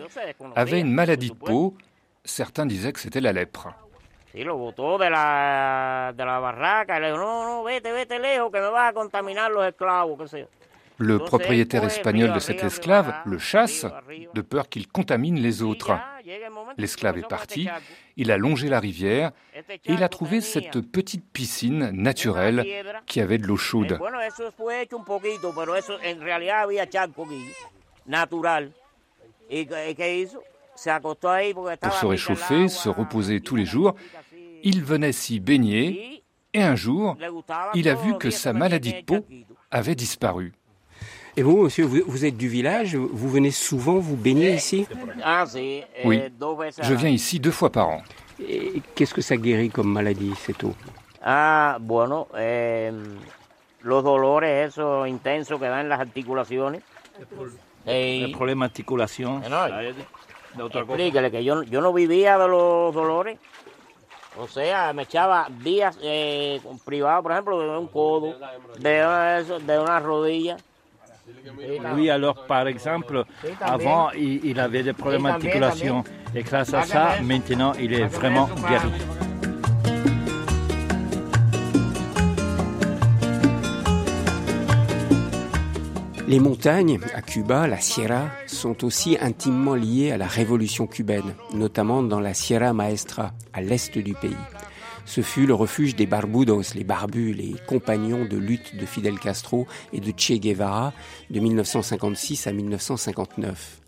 avait 0.55 0.81
une 0.81 0.91
maladie 0.91 1.31
de 1.31 1.35
peau. 1.35 1.75
Certains 2.29 2.67
disaient 2.67 2.93
que 2.93 2.99
c'était 2.99 3.21
la 3.21 3.33
lèpre. 3.33 3.69
Le 11.01 11.17
propriétaire 11.17 11.83
espagnol 11.85 12.31
de 12.31 12.39
cet 12.39 12.63
esclave 12.63 13.13
le 13.25 13.39
chasse 13.39 13.87
de 14.35 14.41
peur 14.41 14.69
qu'il 14.69 14.87
contamine 14.87 15.39
les 15.39 15.63
autres. 15.63 15.97
L'esclave 16.77 17.17
est 17.17 17.27
parti, 17.27 17.67
il 18.15 18.31
a 18.31 18.37
longé 18.37 18.69
la 18.69 18.79
rivière 18.79 19.31
et 19.55 19.93
il 19.93 20.03
a 20.03 20.09
trouvé 20.09 20.41
cette 20.41 20.81
petite 20.81 21.25
piscine 21.33 21.89
naturelle 21.91 22.63
qui 23.07 23.21
avait 23.21 23.39
de 23.39 23.47
l'eau 23.47 23.57
chaude. 23.57 23.99
Pour 31.81 31.93
se 31.93 32.05
réchauffer, 32.05 32.67
se 32.67 32.89
reposer 32.89 33.41
tous 33.41 33.55
les 33.55 33.65
jours, 33.65 33.95
il 34.63 34.83
venait 34.83 35.11
s'y 35.11 35.39
baigner 35.39 36.23
et 36.53 36.63
un 36.63 36.75
jour, 36.75 37.17
il 37.73 37.89
a 37.89 37.95
vu 37.95 38.17
que 38.17 38.29
sa 38.29 38.53
maladie 38.53 38.93
de 38.93 39.01
peau 39.01 39.25
avait 39.71 39.95
disparu. 39.95 40.53
Et 41.37 41.43
vous, 41.43 41.63
monsieur, 41.63 41.85
vous, 41.85 42.25
êtes 42.25 42.37
du 42.37 42.49
village, 42.49 42.95
vous 42.95 43.29
venez 43.29 43.51
souvent 43.51 43.99
vous 43.99 44.15
baigner 44.15 44.55
ici? 44.55 44.87
Ah, 45.23 45.45
Oui, 46.03 46.21
je 46.81 46.93
viens 46.93 47.09
ici 47.09 47.39
deux 47.39 47.51
fois 47.51 47.71
par 47.71 47.89
an. 47.89 48.01
Qu'est-ce 48.95 49.13
que 49.13 49.21
ça 49.21 49.37
guérit 49.37 49.69
comme 49.69 49.91
maladie, 49.91 50.33
cette 50.37 50.63
eau? 50.63 50.73
Ah, 51.21 51.77
bueno, 51.81 52.27
eh, 52.37 52.91
los 53.83 54.03
dolores 54.03 54.69
esos 54.69 55.07
intensos 55.07 55.59
que 55.59 55.67
dan 55.67 55.89
las 55.89 55.99
articulaciones. 55.99 56.81
El 57.85 58.31
problema 58.31 58.65
articulación. 58.65 59.41
Explíquele 60.57 61.31
que 61.31 61.43
yo, 61.43 61.63
yo 61.63 61.81
no 61.81 61.93
vivía 61.93 62.37
de 62.37 62.47
los 62.47 62.93
dolores. 62.93 63.39
O 64.37 64.47
sea, 64.47 64.93
me 64.93 65.03
echaba 65.03 65.47
días 65.63 65.97
eh, 66.01 66.61
privados, 66.85 67.23
por 67.23 67.31
ejemplo, 67.31 67.59
de 67.59 67.77
un 67.77 67.87
codo, 67.87 68.35
de, 68.77 69.59
de 69.65 69.79
una 69.79 69.99
rodilla. 69.99 70.57
Oui, 71.95 72.09
alors 72.09 72.45
par 72.45 72.67
exemple, 72.67 73.23
avant, 73.61 74.11
il, 74.11 74.59
avait 74.59 74.83
des 74.83 74.93
problèmes 74.93 75.23
d'articulation. 75.23 76.03
Et 76.35 76.43
grâce 76.43 76.73
à 76.73 76.83
ça, 76.83 77.15
maintenant, 77.21 77.73
il 77.79 77.93
est 77.93 78.05
vraiment 78.05 78.49
guéri. 78.67 78.91
Les 86.29 86.39
montagnes 86.39 86.99
à 87.15 87.23
Cuba, 87.23 87.65
la 87.65 87.79
Sierra, 87.79 88.29
sont 88.45 88.85
aussi 88.85 89.17
intimement 89.19 89.73
liées 89.73 90.11
à 90.11 90.17
la 90.17 90.27
révolution 90.27 90.85
cubaine, 90.85 91.33
notamment 91.55 92.03
dans 92.03 92.19
la 92.19 92.35
Sierra 92.35 92.71
Maestra, 92.71 93.33
à 93.51 93.61
l'est 93.61 93.97
du 93.97 94.13
pays. 94.13 94.37
Ce 95.05 95.21
fut 95.21 95.47
le 95.47 95.55
refuge 95.55 95.95
des 95.95 96.05
Barbudos, 96.05 96.75
les 96.75 96.83
barbus, 96.83 97.33
les 97.33 97.55
compagnons 97.67 98.25
de 98.25 98.37
lutte 98.37 98.75
de 98.75 98.85
Fidel 98.85 99.17
Castro 99.17 99.65
et 99.91 100.01
de 100.01 100.13
Che 100.15 100.33
Guevara 100.33 100.93
de 101.31 101.39
1956 101.39 102.45
à 102.45 102.51
1959. 102.51 103.81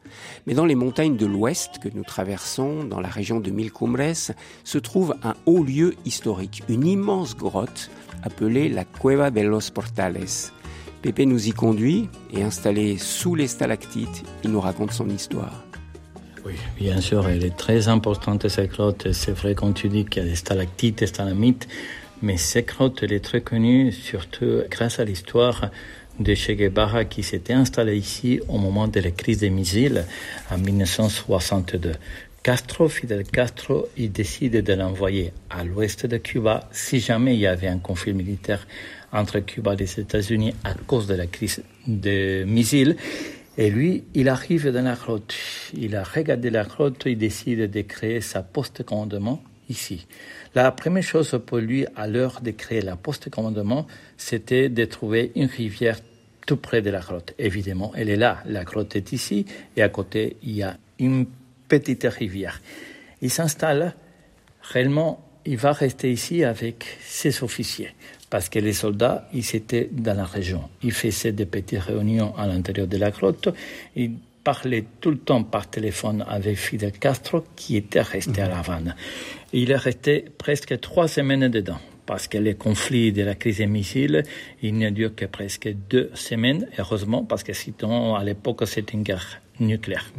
Mais 0.47 0.55
dans 0.55 0.65
les 0.65 0.73
montagnes 0.73 1.17
de 1.17 1.27
l'ouest 1.27 1.77
que 1.77 1.89
nous 1.93 2.03
traversons, 2.03 2.83
dans 2.85 3.01
la 3.01 3.09
région 3.09 3.39
de 3.39 3.51
Mil 3.51 3.71
Cumbres, 3.71 4.33
se 4.63 4.77
trouve 4.79 5.13
un 5.21 5.35
haut 5.45 5.63
lieu 5.63 5.93
historique, 6.05 6.63
une 6.69 6.87
immense 6.87 7.37
grotte 7.37 7.91
appelée 8.23 8.67
la 8.67 8.83
Cueva 8.83 9.29
de 9.29 9.41
los 9.41 9.69
Portales. 9.71 10.51
Pépé 11.01 11.25
nous 11.25 11.47
y 11.47 11.51
conduit 11.51 12.09
et 12.31 12.43
installé 12.43 12.97
sous 12.99 13.33
les 13.33 13.47
stalactites, 13.47 14.23
il 14.43 14.51
nous 14.51 14.61
raconte 14.61 14.91
son 14.91 15.09
histoire. 15.09 15.63
Oui, 16.45 16.53
bien 16.77 17.01
sûr, 17.01 17.27
elle 17.27 17.43
est 17.43 17.57
très 17.57 17.87
importante 17.87 18.47
cette 18.47 18.71
grotte. 18.71 19.11
C'est 19.11 19.31
vrai 19.31 19.55
quand 19.55 19.73
tu 19.73 19.89
dis 19.89 20.05
qu'il 20.05 20.23
y 20.23 20.25
a 20.25 20.29
des 20.29 20.35
stalactites, 20.35 20.99
des 20.99 21.07
stalagmites, 21.07 21.67
mais 22.21 22.37
cette 22.37 22.67
grotte, 22.67 22.99
elle 23.01 23.13
est 23.13 23.23
très 23.23 23.41
connue 23.41 23.91
surtout 23.91 24.61
grâce 24.69 24.99
à 24.99 25.05
l'histoire 25.05 25.71
de 26.19 26.35
Che 26.35 26.51
Guevara 26.51 27.05
qui 27.05 27.23
s'était 27.23 27.53
installé 27.53 27.97
ici 27.97 28.39
au 28.47 28.59
moment 28.59 28.87
de 28.87 28.99
la 28.99 29.09
crise 29.09 29.39
des 29.39 29.49
missiles 29.49 30.05
en 30.51 30.59
1962. 30.59 31.93
Castro, 32.43 32.89
Fidel 32.89 33.23
Castro, 33.23 33.87
il 33.97 34.11
décide 34.11 34.63
de 34.63 34.73
l'envoyer 34.73 35.31
à 35.49 35.63
l'ouest 35.63 36.05
de 36.05 36.17
Cuba 36.17 36.67
si 36.71 36.99
jamais 36.99 37.35
il 37.35 37.39
y 37.39 37.47
avait 37.47 37.67
un 37.67 37.77
conflit 37.77 38.13
militaire 38.13 38.65
entre 39.11 39.39
Cuba 39.39 39.73
et 39.73 39.77
les 39.77 39.99
États-Unis 39.99 40.53
à 40.63 40.73
cause 40.73 41.07
de 41.07 41.15
la 41.15 41.27
crise 41.27 41.63
des 41.87 42.43
missiles. 42.45 42.95
Et 43.57 43.69
lui, 43.69 44.05
il 44.13 44.29
arrive 44.29 44.71
dans 44.71 44.83
la 44.83 44.95
grotte. 44.95 45.35
Il 45.73 45.95
a 45.95 46.03
regardé 46.03 46.49
la 46.49 46.63
grotte, 46.63 47.03
il 47.05 47.17
décide 47.17 47.69
de 47.69 47.81
créer 47.81 48.21
sa 48.21 48.43
poste 48.43 48.83
commandement 48.83 49.43
ici. 49.69 50.07
La 50.55 50.71
première 50.71 51.03
chose 51.03 51.39
pour 51.45 51.57
lui, 51.57 51.85
à 51.95 52.07
l'heure 52.07 52.41
de 52.41 52.51
créer 52.51 52.81
la 52.81 52.95
poste 52.95 53.29
commandement, 53.29 53.87
c'était 54.17 54.69
de 54.69 54.85
trouver 54.85 55.31
une 55.35 55.47
rivière 55.47 55.99
tout 56.45 56.57
près 56.57 56.81
de 56.81 56.89
la 56.89 56.99
grotte. 56.99 57.33
Évidemment, 57.37 57.91
elle 57.95 58.09
est 58.09 58.15
là. 58.15 58.41
La 58.45 58.63
grotte 58.63 58.95
est 58.95 59.11
ici 59.11 59.45
et 59.75 59.81
à 59.81 59.89
côté, 59.89 60.37
il 60.43 60.51
y 60.51 60.63
a 60.63 60.77
une 60.99 61.25
petite 61.67 62.03
rivière. 62.03 62.61
Il 63.21 63.29
s'installe. 63.29 63.95
Réellement, 64.61 65.25
il 65.45 65.57
va 65.57 65.71
rester 65.71 66.11
ici 66.11 66.43
avec 66.43 66.85
ses 67.03 67.43
officiers 67.43 67.91
parce 68.31 68.47
que 68.49 68.59
les 68.59 68.73
soldats, 68.73 69.27
ils 69.33 69.55
étaient 69.55 69.89
dans 69.91 70.15
la 70.15 70.25
région. 70.25 70.63
Ils 70.81 70.93
faisaient 70.93 71.33
des 71.33 71.45
petites 71.45 71.81
réunions 71.81 72.33
à 72.37 72.47
l'intérieur 72.47 72.87
de 72.87 72.97
la 72.97 73.11
grotte. 73.11 73.49
Ils 73.95 74.13
parlaient 74.43 74.85
tout 75.01 75.11
le 75.11 75.17
temps 75.17 75.43
par 75.43 75.69
téléphone 75.69 76.23
avec 76.27 76.57
Fidel 76.57 76.93
Castro, 76.93 77.43
qui 77.57 77.75
était 77.75 78.01
resté 78.01 78.41
à 78.41 78.47
La 78.47 78.59
Havane. 78.59 78.95
Il 79.51 79.69
est 79.69 79.75
resté 79.75 80.25
presque 80.37 80.79
trois 80.79 81.09
semaines 81.09 81.49
dedans 81.49 81.77
parce 82.05 82.27
que 82.27 82.37
les 82.37 82.55
conflits 82.55 83.11
de 83.11 83.21
la 83.21 83.35
crise 83.35 83.57
des 83.57 83.67
missiles, 83.67 84.23
il 84.61 84.73
n'y 84.75 84.85
a 84.85 84.91
duré 84.91 85.13
que 85.13 85.25
presque 85.25 85.69
deux 85.89 86.09
semaines, 86.13 86.67
heureusement, 86.79 87.23
parce 87.23 87.43
que 87.43 87.53
sinon, 87.53 88.15
à 88.15 88.23
l'époque, 88.23 88.65
c'était 88.65 88.93
une 88.93 89.03
guerre 89.03 89.41
nucléaire. 89.61 90.11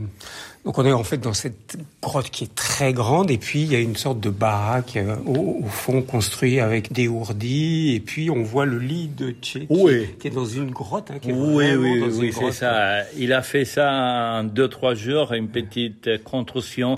Donc 0.65 0.79
on 0.79 0.87
est 0.87 0.93
en 0.93 1.03
fait 1.03 1.19
dans 1.19 1.33
cette 1.33 1.77
grotte 2.01 2.31
qui 2.31 2.45
est 2.45 2.55
très 2.55 2.93
grande 2.93 3.33
et 3.33 3.39
puis 3.39 3.63
il 3.63 3.73
y 3.73 3.75
a 3.75 3.81
une 3.81 3.97
sorte 3.97 4.21
de 4.21 4.31
baraque 4.31 4.97
euh, 4.97 5.17
au, 5.27 5.65
fond 5.67 6.03
construite 6.03 6.61
avec 6.61 6.93
des 6.93 7.09
ourdis 7.09 7.95
et 7.97 8.01
puis 8.01 8.31
on 8.31 8.45
voit 8.45 8.65
le 8.65 8.79
lit 8.79 9.09
de 9.09 9.33
Tché 9.33 9.67
qui, 9.67 10.29
est 10.29 10.31
dans 10.31 10.47
une 10.47 10.71
grotte. 10.71 11.11
Hein, 11.11 11.19
oui, 11.25 11.75
oui, 11.75 12.05
oui, 12.13 12.33
c'est 12.33 12.53
ça. 12.53 13.03
Il 13.19 13.33
a 13.33 13.43
fait 13.43 13.65
ça 13.65 13.91
en 13.91 14.45
deux 14.45 14.69
trois 14.69 14.95
jours, 14.95 15.33
une 15.33 15.49
petite 15.49 16.23
construction 16.23 16.97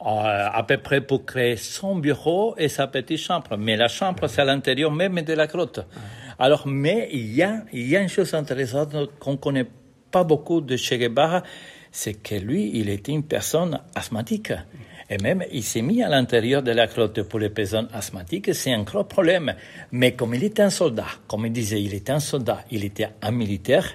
euh, 0.00 0.48
à 0.52 0.64
peu 0.64 0.78
près 0.78 1.00
pour 1.00 1.24
créer 1.24 1.56
son 1.56 1.96
bureau 1.96 2.56
et 2.58 2.68
sa 2.68 2.88
petite 2.88 3.18
chambre. 3.18 3.56
Mais 3.56 3.76
la 3.76 3.88
chambre 3.88 4.26
c'est 4.26 4.42
à 4.42 4.44
l'intérieur 4.44 4.90
même 4.90 5.22
de 5.22 5.32
la 5.34 5.46
grotte. 5.46 5.86
Alors, 6.38 6.66
mais 6.66 7.08
il 7.12 7.32
y 7.32 7.42
a, 7.42 7.62
il 7.72 7.86
y 7.88 7.96
a 7.96 8.00
une 8.00 8.08
chose 8.08 8.34
intéressante 8.34 8.92
qu'on 9.20 9.36
connaît 9.36 9.66
pas 10.10 10.24
beaucoup 10.24 10.60
de 10.60 10.76
Che 10.76 10.94
Guevara 10.94 11.42
c'est 11.94 12.14
que 12.14 12.34
lui, 12.34 12.72
il 12.74 12.88
était 12.88 13.12
une 13.12 13.22
personne 13.22 13.80
asthmatique. 13.94 14.52
Et 15.08 15.18
même, 15.18 15.44
il 15.52 15.62
s'est 15.62 15.80
mis 15.80 16.02
à 16.02 16.08
l'intérieur 16.08 16.62
de 16.62 16.72
la 16.72 16.88
grotte 16.88 17.22
pour 17.22 17.38
les 17.38 17.50
personnes 17.50 17.88
asthmatiques, 17.92 18.52
c'est 18.52 18.72
un 18.72 18.82
gros 18.82 19.04
problème. 19.04 19.54
Mais 19.92 20.12
comme 20.12 20.34
il 20.34 20.42
était 20.42 20.62
un 20.62 20.70
soldat, 20.70 21.06
comme 21.28 21.46
il 21.46 21.52
disait, 21.52 21.80
il 21.80 21.94
était 21.94 22.10
un 22.10 22.18
soldat, 22.18 22.64
il 22.72 22.84
était 22.84 23.10
un 23.22 23.30
militaire, 23.30 23.86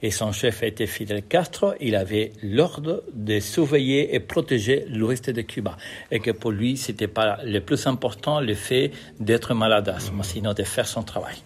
et 0.00 0.12
son 0.12 0.30
chef 0.30 0.62
était 0.62 0.86
Fidel 0.86 1.24
Castro, 1.24 1.72
il 1.80 1.96
avait 1.96 2.30
l'ordre 2.44 3.02
de 3.12 3.40
surveiller 3.40 4.14
et 4.14 4.20
protéger 4.20 4.84
l'ouest 4.88 5.28
de 5.28 5.42
Cuba. 5.42 5.76
Et 6.12 6.20
que 6.20 6.30
pour 6.30 6.52
lui, 6.52 6.76
c'était 6.76 7.08
pas 7.08 7.38
le 7.44 7.58
plus 7.60 7.88
important 7.88 8.40
le 8.40 8.54
fait 8.54 8.92
d'être 9.18 9.52
malade 9.54 9.96
sinon 10.22 10.52
de 10.52 10.62
faire 10.62 10.86
son 10.86 11.02
travail. 11.02 11.36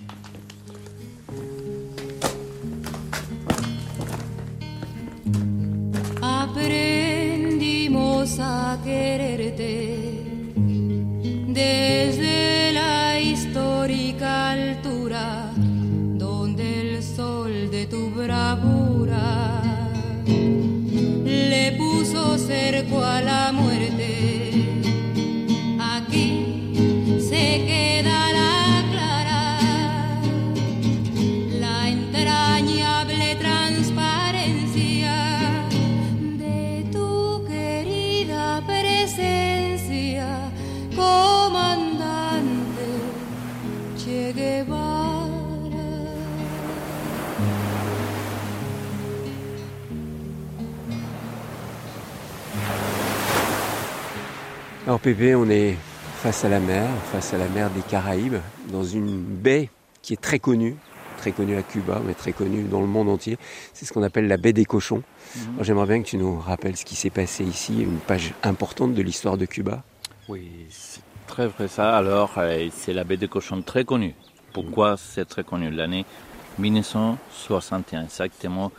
A 8.22 8.78
quererte 8.84 10.22
desde 11.48 12.72
la 12.72 13.18
histórica 13.18 14.52
altura 14.52 15.50
donde 15.56 16.82
el 16.82 17.02
sol 17.02 17.68
de 17.72 17.86
tu 17.86 18.10
bravura 18.10 19.60
le 21.24 21.72
puso 21.72 22.38
cerco 22.38 23.02
a 23.02 23.22
la 23.22 23.50
muerte. 23.50 24.51
Alors 54.92 55.00
Pépé, 55.00 55.34
on 55.34 55.48
est 55.48 55.74
face 56.16 56.44
à 56.44 56.50
la 56.50 56.60
mer, 56.60 56.86
face 57.12 57.32
à 57.32 57.38
la 57.38 57.48
mer 57.48 57.70
des 57.70 57.80
Caraïbes, 57.80 58.36
dans 58.68 58.84
une 58.84 59.22
baie 59.22 59.70
qui 60.02 60.12
est 60.12 60.20
très 60.20 60.38
connue, 60.38 60.76
très 61.16 61.32
connue 61.32 61.56
à 61.56 61.62
Cuba, 61.62 62.02
mais 62.04 62.12
très 62.12 62.32
connue 62.32 62.64
dans 62.64 62.82
le 62.82 62.86
monde 62.86 63.08
entier. 63.08 63.38
C'est 63.72 63.86
ce 63.86 63.94
qu'on 63.94 64.02
appelle 64.02 64.28
la 64.28 64.36
baie 64.36 64.52
des 64.52 64.66
cochons. 64.66 65.02
Mhm. 65.34 65.42
J'aimerais 65.62 65.86
bien 65.86 66.02
que 66.02 66.08
tu 66.08 66.18
nous 66.18 66.38
rappelles 66.38 66.76
ce 66.76 66.84
qui 66.84 66.94
s'est 66.94 67.08
passé 67.08 67.42
ici, 67.42 67.80
une 67.80 68.00
page 68.00 68.34
importante 68.42 68.92
de 68.92 69.00
l'histoire 69.00 69.38
de 69.38 69.46
Cuba. 69.46 69.82
Oui, 70.28 70.50
c'est 70.68 71.00
très 71.26 71.46
vrai 71.46 71.68
ça. 71.68 71.96
Alors, 71.96 72.34
euh, 72.36 72.68
c'est 72.76 72.92
la 72.92 73.04
baie 73.04 73.16
des 73.16 73.28
cochons 73.28 73.62
très 73.62 73.86
connue. 73.86 74.14
Pourquoi 74.52 74.98
c'est 74.98 75.24
très 75.24 75.42
connu 75.42 75.70
L'année 75.70 76.04
1961, 76.58 78.02
exactement, 78.02 78.70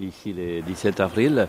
ici 0.00 0.34
le 0.34 0.60
17 0.60 1.00
avril, 1.00 1.48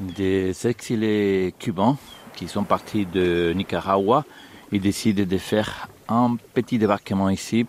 des 0.00 0.66
exilés 0.66 1.54
cubains 1.56 1.96
qui 2.34 2.48
sont 2.48 2.64
partis 2.64 3.06
de 3.06 3.52
Nicaragua, 3.54 4.24
ils 4.72 4.80
décident 4.80 5.24
de 5.24 5.38
faire 5.38 5.88
un 6.08 6.36
petit 6.54 6.78
débarquement 6.78 7.30
ici 7.30 7.66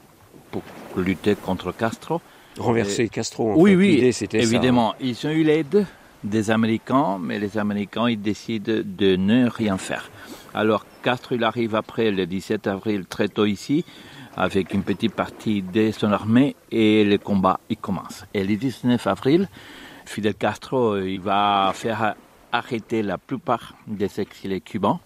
pour 0.52 0.64
lutter 0.98 1.36
contre 1.36 1.72
Castro. 1.72 2.22
Renverser 2.58 3.10
Castro, 3.10 3.52
en 3.52 3.56
oui, 3.58 3.72
fait. 3.72 3.78
Oui, 3.78 4.14
c'était 4.14 4.42
évidemment. 4.42 4.96
Ils 5.00 5.26
ont 5.28 5.32
eu 5.32 5.44
l'aide 5.44 5.86
des 6.24 6.50
Américains, 6.52 7.20
mais 7.22 7.38
les 7.38 7.58
Américains, 7.58 8.10
ils 8.10 8.22
décident 8.22 8.82
de 8.84 9.16
ne 9.16 9.48
rien 9.50 9.78
faire. 9.78 10.10
Alors 10.54 10.86
Castro, 11.04 11.36
il 11.36 11.44
arrive 11.44 11.76
après 11.76 12.12
le 12.12 12.26
17 12.26 12.68
avril 12.68 13.06
très 13.06 13.28
tôt 13.28 13.46
ici, 13.46 13.86
avec 14.38 14.74
une 14.74 14.84
petite 14.84 15.14
partie 15.14 15.62
de 15.62 15.92
son 15.92 16.12
armée, 16.12 16.56
et 16.72 17.04
le 17.04 17.18
combat, 17.18 17.60
il 17.70 17.78
commence. 17.78 18.26
Et 18.34 18.44
le 18.44 18.56
19 18.56 19.06
avril, 19.06 19.50
Fidel 20.06 20.36
Castro, 20.36 20.98
il 20.98 21.20
va 21.20 21.72
faire 21.74 22.16
arrêter 22.58 23.02
la 23.02 23.18
plupart 23.18 23.76
des 23.88 24.20
exilés 24.20 24.62
cubains. 24.62 25.00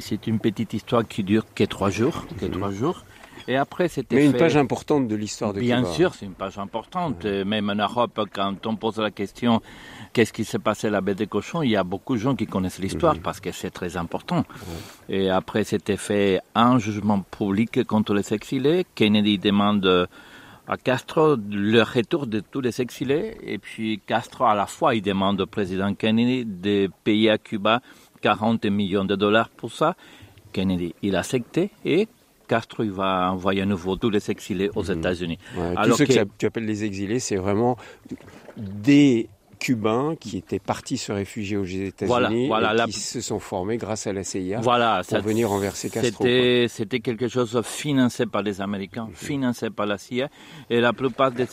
C'est 0.00 0.26
une 0.26 0.38
petite 0.38 0.74
histoire 0.74 1.06
qui 1.06 1.24
dure 1.24 1.44
que 1.54 1.64
trois 1.64 1.90
jours. 1.90 2.24
Que 2.38 2.46
trois 2.46 2.70
jours. 2.70 3.04
Et 3.48 3.56
après, 3.56 3.88
c'était. 3.88 4.16
Mais 4.16 4.26
une 4.26 4.34
page 4.34 4.56
importante 4.56 5.08
de 5.08 5.16
l'histoire 5.16 5.52
de 5.52 5.60
Bien 5.60 5.78
Cuba. 5.78 5.88
Bien 5.88 5.96
sûr, 5.96 6.14
c'est 6.14 6.26
une 6.26 6.34
page 6.34 6.58
importante. 6.58 7.24
Même 7.24 7.70
en 7.70 7.74
Europe, 7.74 8.28
quand 8.32 8.66
on 8.66 8.76
pose 8.76 8.98
la 8.98 9.10
question 9.10 9.60
qu'est-ce 10.12 10.32
qui 10.32 10.44
s'est 10.44 10.58
passé 10.58 10.88
à 10.88 10.90
la 10.90 11.00
baie 11.00 11.14
des 11.14 11.26
cochons, 11.26 11.62
il 11.62 11.70
y 11.70 11.76
a 11.76 11.84
beaucoup 11.84 12.14
de 12.14 12.20
gens 12.20 12.36
qui 12.36 12.46
connaissent 12.46 12.78
l'histoire 12.78 13.16
mhm. 13.16 13.22
parce 13.22 13.40
que 13.40 13.50
c'est 13.50 13.70
très 13.70 13.96
important. 13.96 14.44
Et 15.08 15.30
après, 15.30 15.64
c'était 15.64 15.96
fait 15.96 16.40
un 16.54 16.78
jugement 16.78 17.20
public 17.20 17.84
contre 17.84 18.14
les 18.14 18.32
exilés. 18.32 18.86
Kennedy 18.94 19.38
demande 19.38 20.08
à 20.68 20.76
Castro 20.76 21.36
le 21.36 21.82
retour 21.82 22.26
de 22.26 22.40
tous 22.40 22.60
les 22.60 22.80
exilés. 22.80 23.36
Et 23.44 23.58
puis 23.58 24.00
Castro, 24.06 24.44
à 24.44 24.54
la 24.54 24.66
fois, 24.66 24.94
il 24.94 25.02
demande 25.02 25.40
au 25.40 25.46
président 25.46 25.92
Kennedy 25.94 26.44
de 26.44 26.90
payer 27.04 27.30
à 27.30 27.38
Cuba 27.38 27.80
40 28.20 28.66
millions 28.66 29.04
de 29.04 29.16
dollars 29.16 29.48
pour 29.48 29.72
ça. 29.72 29.96
Kennedy, 30.52 30.94
il 31.02 31.16
a 31.16 31.20
accepté 31.20 31.70
et 31.84 32.08
Castro, 32.48 32.82
il 32.82 32.92
va 32.92 33.32
envoyer 33.32 33.62
à 33.62 33.66
nouveau 33.66 33.96
tous 33.96 34.10
les 34.10 34.30
exilés 34.30 34.70
aux 34.74 34.84
mhm. 34.84 34.98
États-Unis. 34.98 35.38
tout 35.84 35.94
ce 35.94 36.02
que 36.04 36.24
tu 36.38 36.46
appelles 36.46 36.66
les 36.66 36.84
exilés, 36.84 37.18
c'est 37.18 37.36
vraiment 37.36 37.76
des 38.56 39.28
Cubains 39.62 40.16
qui 40.18 40.36
étaient 40.38 40.58
partis 40.58 40.98
se 40.98 41.12
réfugier 41.12 41.56
aux 41.56 41.64
États-Unis 41.64 42.50
et 42.50 42.90
qui 42.90 42.98
se 42.98 43.20
sont 43.20 43.38
formés 43.38 43.76
grâce 43.76 44.08
à 44.08 44.12
la 44.12 44.24
CIA 44.24 44.60
voilà, 44.60 45.02
pour 45.08 45.20
venir 45.20 45.48
renverser 45.48 45.88
Castro. 45.88 46.24
C'était 46.66 46.98
quelque 46.98 47.28
chose 47.28 47.60
financé 47.62 48.26
par 48.26 48.42
les 48.42 48.60
Américains, 48.60 49.08
financé 49.14 49.70
par 49.70 49.86
la 49.86 49.98
CIA. 49.98 50.28
Et 50.68 50.80
la 50.80 50.92
plupart 50.92 51.30
des 51.30 51.46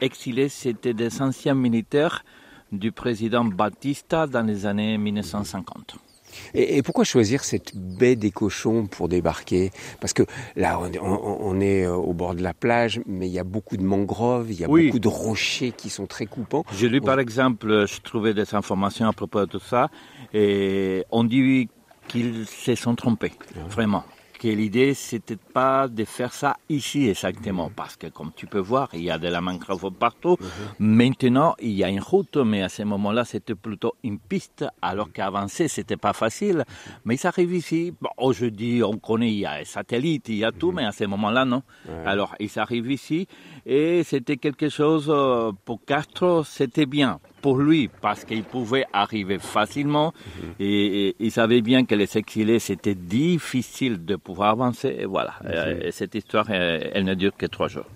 exilés, 0.00 0.48
c'était 0.48 0.92
des 0.92 1.22
anciens 1.22 1.54
militaires 1.54 2.24
du 2.72 2.90
président 2.90 3.44
Batista 3.44 4.26
dans 4.26 4.42
les 4.44 4.66
années 4.66 4.98
1950. 4.98 6.09
Et, 6.54 6.82
pourquoi 6.82 7.04
choisir 7.04 7.44
cette 7.44 7.76
baie 7.76 8.16
des 8.16 8.30
cochons 8.30 8.86
pour 8.86 9.08
débarquer? 9.08 9.70
Parce 10.00 10.12
que 10.12 10.22
là, 10.56 10.80
on, 11.00 11.60
est 11.60 11.84
euh, 11.84 11.94
au 11.94 12.12
bord 12.12 12.34
de 12.34 12.42
la 12.42 12.54
plage, 12.54 13.00
mais 13.06 13.26
il 13.26 13.32
y 13.32 13.38
a 13.38 13.44
beaucoup 13.44 13.76
de 13.76 13.84
mangroves, 13.84 14.50
il 14.50 14.60
y 14.60 14.64
a 14.64 14.68
beaucoup 14.68 14.98
de 14.98 15.08
rochers 15.08 15.72
qui 15.72 15.90
sont 15.90 16.06
très 16.06 16.26
coupants. 16.26 16.64
J'ai 16.76 16.88
lu 16.88 17.00
par 17.00 17.20
exemple, 17.20 17.86
je 17.86 18.00
trouvais 18.00 18.34
des 18.34 18.54
informations 18.54 19.08
à 19.08 19.12
propos 19.12 19.40
de 19.40 19.46
tout 19.46 19.60
ça, 19.60 19.88
et 20.32 21.04
on 21.10 21.24
dit 21.24 21.68
qu'ils 22.08 22.46
se 22.46 22.74
sont 22.74 22.94
trompés, 22.94 23.32
ah. 23.56 23.60
vraiment 23.68 24.04
que 24.40 24.48
l'idée, 24.48 24.94
c'était 24.94 25.36
pas 25.36 25.86
de 25.86 26.04
faire 26.06 26.32
ça 26.32 26.56
ici 26.70 27.10
exactement, 27.10 27.66
mhm. 27.68 27.74
parce 27.76 27.96
que 27.96 28.06
comme 28.06 28.32
tu 28.34 28.46
peux 28.46 28.58
voir, 28.58 28.88
il 28.94 29.02
y 29.02 29.10
a 29.10 29.18
de 29.18 29.28
la 29.28 29.42
mangrove 29.42 29.90
partout. 29.90 30.38
Mhm. 30.40 30.46
Maintenant, 30.78 31.54
il 31.60 31.72
y 31.72 31.84
a 31.84 31.90
une 31.90 32.00
route, 32.00 32.38
mais 32.38 32.62
à 32.62 32.70
ce 32.70 32.82
moment-là, 32.84 33.26
c'était 33.26 33.54
plutôt 33.54 33.94
une 34.02 34.18
piste, 34.18 34.64
alors 34.80 35.08
mhm. 35.08 35.12
qu'avancer, 35.12 35.68
c'était 35.68 35.98
pas 35.98 36.14
facile. 36.14 36.64
Mais 37.04 37.18
ça 37.18 37.28
arrive 37.28 37.52
ici. 37.52 37.92
Bon, 38.00 38.08
aujourd'hui, 38.16 38.82
on 38.82 38.96
connaît, 38.96 39.30
il 39.30 39.40
y 39.40 39.44
a 39.44 39.52
un 39.60 39.64
satellite, 39.64 40.30
il 40.30 40.36
y 40.36 40.44
a 40.44 40.52
tout, 40.52 40.72
mais 40.72 40.86
à 40.86 40.92
ce 40.92 41.04
moment-là, 41.04 41.44
non. 41.44 41.62
Alors, 42.06 42.34
il 42.40 42.48
s'arrive 42.48 42.90
ici, 42.90 43.28
et 43.66 44.02
c'était 44.04 44.38
quelque 44.38 44.70
chose, 44.70 45.06
euh, 45.10 45.52
pour 45.66 45.84
Castro, 45.84 46.44
c'était 46.44 46.86
bien 46.86 47.20
pour 47.40 47.58
lui 47.58 47.88
parce 48.00 48.24
qu'il 48.24 48.44
pouvait 48.44 48.84
arriver 48.92 49.38
facilement 49.38 50.12
mhm. 50.12 50.54
et, 50.60 51.16
il 51.18 51.30
savait 51.30 51.60
bien 51.60 51.84
que 51.84 51.94
les 51.94 52.16
exilés 52.16 52.58
c'était 52.58 52.94
difficile 52.94 54.04
de 54.04 54.16
pouvoir 54.16 54.50
avancer 54.50 54.96
et 55.00 55.06
voilà. 55.06 55.34
Mhm. 55.44 55.90
cette 55.90 56.14
histoire 56.14 56.50
elle, 56.50 57.04
ne 57.04 57.14
dure 57.14 57.36
que 57.36 57.46
trois 57.46 57.68
jours. 57.68 57.86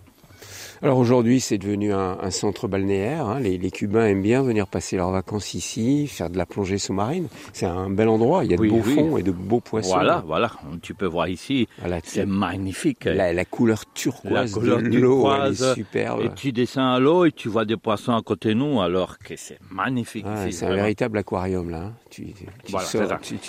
Alors 0.85 0.99
aujourd'hui, 0.99 1.40
c'est 1.40 1.57
devenu 1.57 1.94
un, 1.94 2.31
centre 2.31 2.68
balnéaire. 2.68 3.27
Hein. 3.27 3.40
Les, 3.40 3.70
Cubains 3.70 4.05
aiment 4.05 4.20
bien 4.20 4.42
venir 4.42 4.66
passer 4.66 4.99
leurs 4.99 5.12
vacances 5.12 5.55
ici, 5.55 6.07
faire 6.07 6.29
de 6.29 6.37
la 6.37 6.44
plongée 6.44 6.77
sous-marine. 6.77 7.29
C'est 7.55 7.64
un 7.64 7.88
bel 7.88 8.07
endroit. 8.07 8.44
Il 8.44 8.51
y 8.51 8.55
a 8.55 8.59
de 8.59 8.68
beaux 8.68 8.83
fonds 8.83 9.16
et 9.16 9.23
de 9.23 9.31
beaux 9.31 9.61
poissons. 9.61 9.94
Voilà, 9.94 10.23
voilà. 10.27 10.53
Tu 10.83 10.92
peux 10.92 11.07
voir 11.07 11.29
ici. 11.29 11.68
c'est 12.03 12.27
magnifique. 12.27 13.07
La, 13.07 13.47
couleur 13.47 13.87
turquoise 13.94 14.53
de 14.53 14.99
l'eau, 14.99 15.33
est 15.33 15.75
superbe. 15.75 16.20
Et 16.20 16.29
tu 16.35 16.53
descends 16.53 16.92
à 16.92 17.01
l'eau 17.01 17.25
et 17.25 17.33
tu 17.33 17.49
vois 17.49 17.64
des 17.64 17.79
poissons 17.79 18.12
à 18.12 18.20
côté 18.20 18.51
de 18.51 18.55
nous, 18.55 18.83
alors 18.83 19.18
que 19.18 19.37
c'est 19.37 19.59
magnifique. 19.70 20.27
c'est 20.51 20.66
un 20.66 20.75
véritable 20.75 21.16
aquarium 21.16 21.70
là. 21.70 21.79
Hein. 21.79 21.92
Tu, 22.11 22.27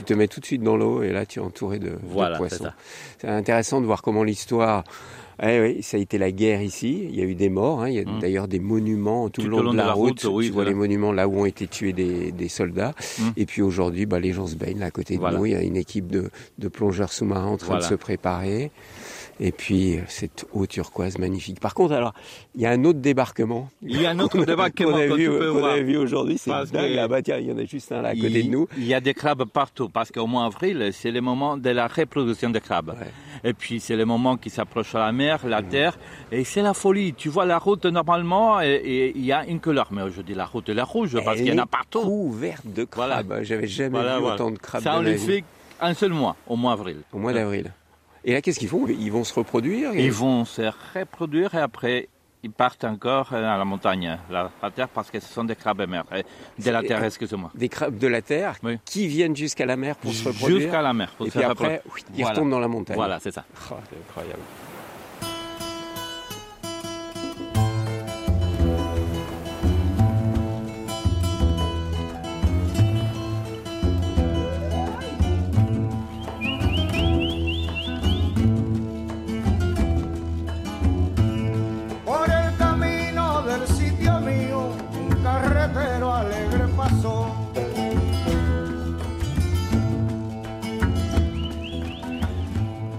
te 0.06 0.14
mets 0.14 0.30
tout 0.30 0.40
de 0.40 0.46
suite 0.46 0.64
dans 0.64 0.78
l'eau 0.78 1.04
et 1.04 1.12
là 1.12 1.26
tu 1.26 1.40
es 1.40 1.42
entouré 1.42 1.80
de, 1.80 1.90
de 1.90 2.38
poissons. 2.38 2.72
C'est 3.20 3.28
intéressant 3.28 3.82
de 3.82 3.86
voir 3.86 4.02
comment 4.02 4.24
l'histoire 4.24 4.86
eh 5.44 5.60
oui, 5.60 5.84
ça 5.84 5.98
a 5.98 6.00
été 6.00 6.18
la 6.18 6.32
guerre 6.32 6.62
ici. 6.62 7.08
Il 7.10 7.16
y 7.16 7.22
a 7.22 7.26
eu 7.26 7.36
des 7.36 7.50
morts. 7.50 7.84
Hein. 7.84 7.90
Il 7.90 7.96
y 7.96 8.00
a 8.00 8.06
mmh. 8.06 8.20
d'ailleurs 8.20 8.48
des 8.48 8.60
monuments 8.60 9.30
tout, 9.30 9.42
le 9.42 9.50
long, 9.50 9.72
de 9.72 9.78
la, 9.78 9.92
route. 9.92 10.20
tu 10.20 10.50
vois 10.52 10.66
les 10.66 10.74
monuments 10.74 11.12
là 11.12 11.28
où 11.28 11.40
ont 11.40 11.46
été 11.46 11.68
tués 11.68 11.94
des, 11.94 12.50
soldats. 12.50 12.94
Mmh. 13.20 13.24
Et 13.38 13.46
puis 13.46 13.62
aujourd'hui, 13.62 14.06
bah, 14.06 14.20
les 14.20 14.32
gens 14.32 14.48
se 14.48 14.56
baignent 14.56 14.80
là 14.80 14.88
à 14.88 14.92
côté 14.92 15.18
de 15.18 15.24
nous. 15.24 15.46
Il 15.46 15.52
y 15.52 15.56
a 15.56 15.62
une 15.62 15.78
équipe 15.78 16.08
de, 16.08 16.30
plongeurs 16.70 17.12
sous-marins 17.12 17.48
en 17.48 17.58
train 17.58 17.78
de 17.78 17.84
se 17.84 17.96
préparer. 17.96 18.72
Et 19.40 19.52
puis 19.52 20.00
cette 20.08 20.46
eau 20.54 20.66
turquoise 20.66 21.18
magnifique. 21.18 21.60
Par 21.60 21.74
contre, 21.74 21.94
alors, 21.94 22.14
il 22.56 22.62
y 22.62 22.66
a 22.66 22.72
un 22.72 22.84
autre 22.86 23.00
débarquement. 23.00 23.70
Il 23.82 24.02
y 24.02 24.06
a 24.06 24.12
un 24.12 24.20
autre 24.20 24.38
débarquement 24.46 24.92
qu'on 24.92 24.98
a, 24.98 25.06
vu, 25.08 25.30
vu 25.84 25.98
aujourd'hui. 25.98 26.38
C'est 26.38 26.52
dingue. 26.72 26.98
Ah 26.98 27.08
bah 27.08 27.22
tiens, 27.22 27.38
il 27.38 27.48
y 27.48 27.52
en 27.52 27.58
a 27.58 27.66
juste 27.66 27.92
un 27.92 28.02
là 28.02 28.10
à 28.10 28.16
côté 28.16 28.44
de 28.44 28.50
nous. 28.50 28.68
Il 28.78 28.86
y 28.86 28.94
a 28.94 29.02
des 29.02 29.14
crabes 29.14 29.44
partout 29.46 29.90
parce 29.90 30.12
qu'au 30.12 30.28
mois 30.28 30.44
d'avril, 30.44 30.90
c'est 30.94 31.12
le 31.12 31.20
moment 31.22 31.58
de 31.58 31.70
la 31.70 31.88
reproduction 31.88 32.50
des 32.50 32.62
crabes. 32.62 32.96
Et 33.44 33.54
puis 33.54 33.80
c'est 33.80 33.96
le 33.96 34.06
moment 34.06 34.38
qui 34.38 34.50
s'approche 34.50 34.96
à 34.96 35.00
la 35.00 35.12
mer, 35.12 35.46
la 35.46 35.62
terre, 35.62 35.98
et 36.32 36.44
c'est 36.44 36.62
la 36.62 36.74
folie. 36.74 37.14
Tu 37.14 37.30
vois 37.30 37.46
la 37.46 37.58
route 37.58 37.86
normalement, 37.86 38.62
et 38.62 39.12
il 39.16 39.26
y 39.26 39.34
a 39.34 39.46
une 39.46 39.60
couleur, 39.60 39.90
mais 39.92 40.02
aujourd'hui 40.02 40.34
la 40.34 40.46
route 40.46 40.70
est 40.70 40.82
rouge 40.82 41.18
parce 41.24 41.38
qu'il 41.38 41.48
y 41.48 41.54
en 41.54 41.58
a 41.58 41.66
partout. 41.66 42.02
Couverte 42.02 42.66
de 42.66 42.86
crabes. 42.86 43.40
J'avais 43.44 43.68
jamais 43.68 44.00
vu 44.00 44.26
autant 44.26 44.52
de 44.52 44.58
crabes. 44.58 44.84
Ça 44.84 44.98
on 44.98 45.02
les 45.02 45.18
fait 45.18 45.44
un 45.82 45.94
seul 45.94 46.12
mois, 46.12 46.36
au 46.48 46.56
mois 46.56 46.76
d'avril. 46.76 46.98
Au 47.12 47.18
mois 47.18 47.34
d'avril. 47.34 47.72
Et 48.28 48.34
là, 48.34 48.42
qu'est-ce 48.42 48.60
qu'ils 48.60 48.68
font? 48.68 48.88
Ils 48.88 49.12
vont 49.12 49.24
se 49.24 49.34
reproduire 49.36 49.94
Ils 49.94 50.12
vont 50.12 50.46
se 50.46 50.64
reproduire 50.96 51.54
et 51.54 51.60
après, 51.60 52.10
ils 52.42 52.52
partent 52.52 52.84
encore 52.84 53.34
à 53.34 53.40
la 53.40 53.66
montagne, 53.66 54.18
la, 54.32 54.52
la 54.64 54.72
terre, 54.72 54.90
parce 54.90 55.12
que 55.12 55.20
ce 55.20 55.32
sont 55.32 55.44
des 55.44 55.56
crabes 55.56 55.88
mer. 55.88 56.06
De 56.58 56.72
la 56.72 56.82
terre, 56.82 57.04
excusez-moi. 57.04 57.52
Des 57.54 57.70
crabes 57.70 57.98
de 58.00 58.08
la 58.08 58.24
terre 58.24 58.56
qui 58.84 59.08
viennent 59.08 59.36
jusqu'à 59.36 59.68
la 59.68 59.78
mer 59.78 59.96
pour 59.96 60.12
se 60.12 60.28
reproduire 60.28 60.62
Jusqu'à 60.62 60.82
la 60.82 60.94
mer. 60.94 61.12
Pour 61.18 61.28
et 61.28 61.30
puis 61.30 61.44
après, 61.44 61.84
ils 62.16 62.26
retournent 62.26 62.50
dans 62.50 62.60
la 62.60 62.68
montagne. 62.68 62.96
Voilà, 62.96 63.20
c'est 63.20 63.32
ça. 63.32 63.46
Oh, 63.72 63.76
c'est 63.90 63.98
incroyable. 64.10 64.42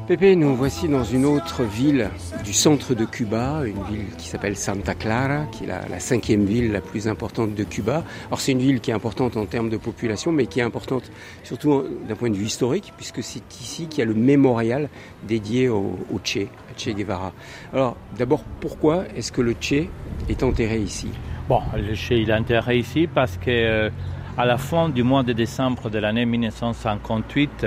Pépé, 0.06 0.36
nous 0.36 0.54
voici 0.54 0.86
dans 0.88 1.02
une 1.02 1.24
autre 1.24 1.64
ville 1.64 2.10
du 2.44 2.52
centre 2.52 2.94
de 2.94 3.04
Cuba, 3.04 3.62
une 3.66 3.82
ville 3.90 4.06
qui 4.16 4.28
s'appelle 4.28 4.54
Santa 4.54 4.94
Clara, 4.94 5.46
qui 5.50 5.64
est 5.64 5.66
la, 5.66 5.98
cinquième 5.98 6.44
ville 6.44 6.70
la 6.70 6.80
plus 6.80 7.08
importante 7.08 7.56
de 7.56 7.64
Cuba. 7.64 8.04
Alors 8.28 8.38
c'est 8.38 8.52
une 8.52 8.60
ville 8.60 8.78
qui 8.78 8.92
est 8.92 8.94
importante 8.94 9.36
en 9.36 9.46
termes 9.46 9.68
de 9.68 9.76
population, 9.76 10.30
mais 10.30 10.46
qui 10.46 10.60
est 10.60 10.62
importante 10.62 11.10
surtout 11.42 11.82
d'un 12.06 12.14
point 12.14 12.30
de 12.30 12.36
vue 12.36 12.44
historique, 12.44 12.92
puisque 12.96 13.20
c'est 13.20 13.42
ici 13.60 13.88
qu'il 13.88 13.98
y 13.98 14.02
a 14.02 14.04
le 14.04 14.14
mémorial 14.14 14.90
dédié 15.26 15.68
au, 15.68 15.96
Che, 16.22 16.46
à 16.70 16.78
Che 16.78 16.94
Guevara. 16.94 17.32
Alors 17.72 17.96
d'abord, 18.16 18.44
pourquoi 18.60 19.06
est-ce 19.16 19.32
que 19.32 19.40
le 19.40 19.56
Che 19.60 19.88
est 20.28 20.44
enterré 20.44 20.78
ici? 20.78 21.08
Bon, 21.48 21.62
le 21.74 21.96
Che 21.96 22.12
il 22.12 22.30
est 22.30 22.34
enterré 22.34 22.78
ici 22.78 23.08
parce 23.12 23.38
que 23.38 23.50
euh, 23.50 23.90
à 24.38 24.46
la 24.46 24.56
fin 24.56 24.88
du 24.88 25.02
mois 25.02 25.24
de 25.24 25.32
décembre 25.32 25.90
de 25.90 25.98
l'année 25.98 26.26
1958, 26.26 27.66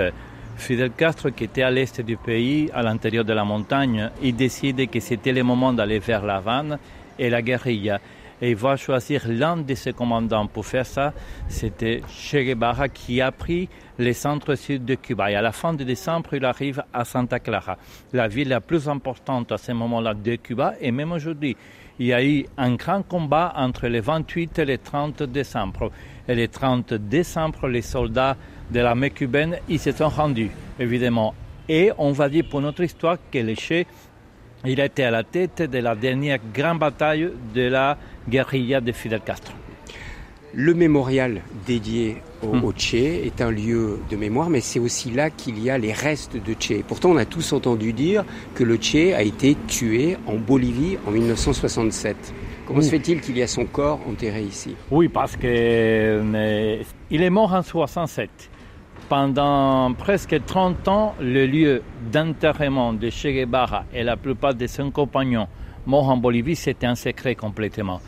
Fidel 0.59 0.91
Castro, 0.91 1.31
qui 1.31 1.45
était 1.45 1.63
à 1.63 1.71
l'est 1.71 2.01
du 2.01 2.17
pays, 2.17 2.69
à 2.73 2.83
l'intérieur 2.83 3.25
de 3.25 3.33
la 3.33 3.43
montagne, 3.43 4.11
il 4.21 4.35
décide 4.35 4.89
que 4.89 4.99
c'était 4.99 5.31
le 5.31 5.43
moment 5.43 5.73
d'aller 5.73 5.99
vers 5.99 6.25
la 6.25 6.39
vanne 6.39 6.77
et 7.17 7.29
la 7.29 7.41
guérilla. 7.41 7.99
Et 8.41 8.51
il 8.51 8.55
va 8.55 8.77
choisir 8.77 9.23
l'un 9.27 9.57
de 9.57 9.73
ses 9.73 9.93
commandants 9.93 10.47
pour 10.47 10.65
faire 10.65 10.85
ça. 10.85 11.13
C'était 11.47 12.01
Che 12.07 12.37
Guevara 12.37 12.87
qui 12.87 13.19
a 13.19 13.31
pris 13.31 13.67
le 13.97 14.13
centre 14.13 14.55
sud 14.55 14.85
de 14.85 14.95
Cuba. 14.95 15.31
Et 15.31 15.35
à 15.35 15.41
la 15.41 15.51
fin 15.51 15.73
de 15.73 15.83
décembre, 15.83 16.33
il 16.33 16.45
arrive 16.45 16.83
à 16.93 17.03
Santa 17.03 17.39
Clara, 17.39 17.77
la 18.13 18.27
ville 18.27 18.49
la 18.49 18.61
plus 18.61 18.87
importante 18.87 19.51
à 19.51 19.57
ce 19.57 19.71
moment-là 19.73 20.13
de 20.13 20.35
Cuba. 20.35 20.75
Et 20.79 20.91
même 20.91 21.11
aujourd'hui, 21.11 21.57
il 21.99 22.05
y 22.05 22.13
a 22.13 22.23
eu 22.23 22.45
un 22.57 22.75
grand 22.75 23.03
combat 23.03 23.53
entre 23.57 23.87
le 23.87 23.99
28 23.99 24.59
et 24.59 24.65
le 24.65 24.77
30 24.77 25.23
décembre. 25.23 25.91
Et 26.29 26.35
le 26.35 26.47
30 26.47 26.93
décembre, 26.93 27.67
les 27.67 27.81
soldats 27.81 28.37
de 28.71 28.79
l'armée 28.79 29.09
cubaine, 29.09 29.57
ils 29.67 29.79
se 29.79 29.91
sont 29.91 30.09
rendus, 30.09 30.51
évidemment. 30.79 31.33
Et 31.67 31.91
on 31.97 32.11
va 32.11 32.29
dire 32.29 32.45
pour 32.49 32.61
notre 32.61 32.83
histoire 32.83 33.17
que 33.31 33.39
le 33.39 33.55
Che, 33.55 33.85
il 34.65 34.81
a 34.81 34.85
été 34.85 35.03
à 35.03 35.11
la 35.11 35.23
tête 35.23 35.61
de 35.61 35.77
la 35.77 35.95
dernière 35.95 36.39
grande 36.53 36.79
bataille 36.79 37.29
de 37.53 37.61
la 37.61 37.97
guérilla 38.27 38.81
de 38.81 38.91
Fidel 38.91 39.21
Castro. 39.21 39.53
Le 40.53 40.73
mémorial 40.73 41.41
dédié 41.67 42.17
au, 42.41 42.55
hmm. 42.55 42.73
Che 42.75 42.95
est 42.95 43.39
un 43.39 43.51
lieu 43.51 43.99
de 44.09 44.15
mémoire, 44.15 44.49
mais 44.49 44.61
c'est 44.61 44.79
aussi 44.79 45.11
là 45.11 45.29
qu'il 45.29 45.59
y 45.63 45.69
a 45.69 45.77
les 45.77 45.93
restes 45.93 46.37
de 46.37 46.55
Che. 46.59 46.81
Pourtant, 46.87 47.11
on 47.11 47.17
a 47.17 47.25
tous 47.25 47.53
entendu 47.53 47.93
dire 47.93 48.25
que 48.55 48.63
le 48.63 48.77
Che 48.81 49.13
a 49.13 49.21
été 49.21 49.55
tué 49.67 50.17
en 50.25 50.35
Bolivie 50.37 50.97
en 51.07 51.11
1967. 51.11 52.33
Comment 52.65 52.81
se 52.81 52.89
fait-il 52.89 53.21
qu'il 53.21 53.37
y 53.37 53.41
a 53.41 53.47
son 53.47 53.65
corps 53.65 53.99
enterré 54.07 54.41
ici? 54.41 54.75
Oui, 54.91 55.07
parce 55.07 55.35
qu'il 55.35 55.49
euh, 55.49 56.83
est 57.11 57.29
mort 57.29 57.53
en 57.53 57.63
67. 57.63 58.29
Pendant 59.07 59.93
presque 59.93 60.43
30 60.45 60.87
ans, 60.87 61.15
le 61.19 61.45
lieu 61.45 61.81
d'enterrement 62.11 62.93
de 62.93 63.09
Che 63.09 63.27
Guevara 63.27 63.85
et 63.93 64.03
la 64.03 64.17
plupart 64.17 64.53
de 64.53 64.67
ses 64.67 64.83
compagnons 64.91 65.47
morts 65.85 66.09
en 66.09 66.17
Bolivie, 66.17 66.55
c'était 66.55 66.85
un 66.85 66.95
secret 66.95 67.35
complètement. 67.35 68.01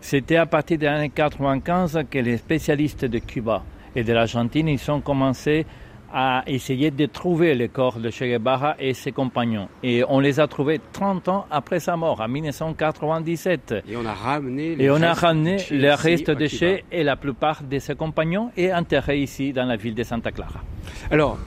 C'était 0.00 0.36
à 0.36 0.46
partir 0.46 0.78
des 0.78 0.86
années 0.86 1.10
95 1.10 2.04
que 2.10 2.18
les 2.18 2.36
spécialistes 2.36 3.04
de 3.04 3.18
Cuba 3.18 3.64
et 3.94 4.04
de 4.04 4.12
l'Argentine 4.12 4.68
ils 4.68 4.90
ont 4.90 5.00
commencé 5.00 5.66
à 6.12 6.42
essayer 6.46 6.90
de 6.90 7.06
trouver 7.06 7.54
le 7.54 7.68
corps 7.68 7.98
de 7.98 8.10
Che 8.10 8.24
Guevara 8.24 8.76
et 8.78 8.94
ses 8.94 9.12
compagnons. 9.12 9.68
Et 9.82 10.02
on 10.08 10.20
les 10.20 10.40
a 10.40 10.46
trouvés 10.46 10.80
30 10.92 11.28
ans 11.28 11.46
après 11.50 11.80
sa 11.80 11.96
mort, 11.96 12.20
en 12.20 12.28
1997. 12.28 13.74
Et 13.88 13.96
on 13.96 14.04
a 14.04 14.12
ramené 14.12 14.76
les, 14.76 14.84
et 14.84 14.90
on 14.90 15.02
a 15.02 15.12
ramené 15.12 15.58
les 15.70 15.94
restes 15.94 16.30
de 16.30 16.46
Che 16.46 16.84
et 16.90 17.02
la 17.02 17.16
plupart 17.16 17.62
de 17.62 17.78
ses 17.78 17.94
compagnons 17.94 18.50
et 18.56 18.72
enterrés 18.72 19.20
ici 19.20 19.52
dans 19.52 19.66
la 19.66 19.76
ville 19.76 19.94
de 19.94 20.02
Santa 20.02 20.32
Clara. 20.32 20.60
Alors, 21.10 21.38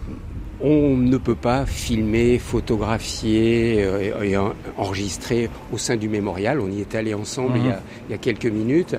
on 0.61 0.97
ne 0.97 1.17
peut 1.17 1.35
pas 1.35 1.65
filmer, 1.65 2.37
photographier 2.37 3.83
euh, 3.83 4.23
et, 4.23 4.35
enregistrer 4.77 5.49
au 5.71 5.77
sein 5.77 5.95
du 5.95 6.09
mémorial. 6.09 6.59
On 6.59 6.69
y 6.69 6.81
est 6.81 6.95
allé 6.95 7.13
ensemble 7.13 7.57
il, 7.57 7.65
y 7.65 7.69
a, 7.69 7.75
mhm. 7.75 7.81
il 8.07 8.11
y 8.11 8.15
a 8.15 8.17
quelques 8.17 8.45
minutes. 8.45 8.95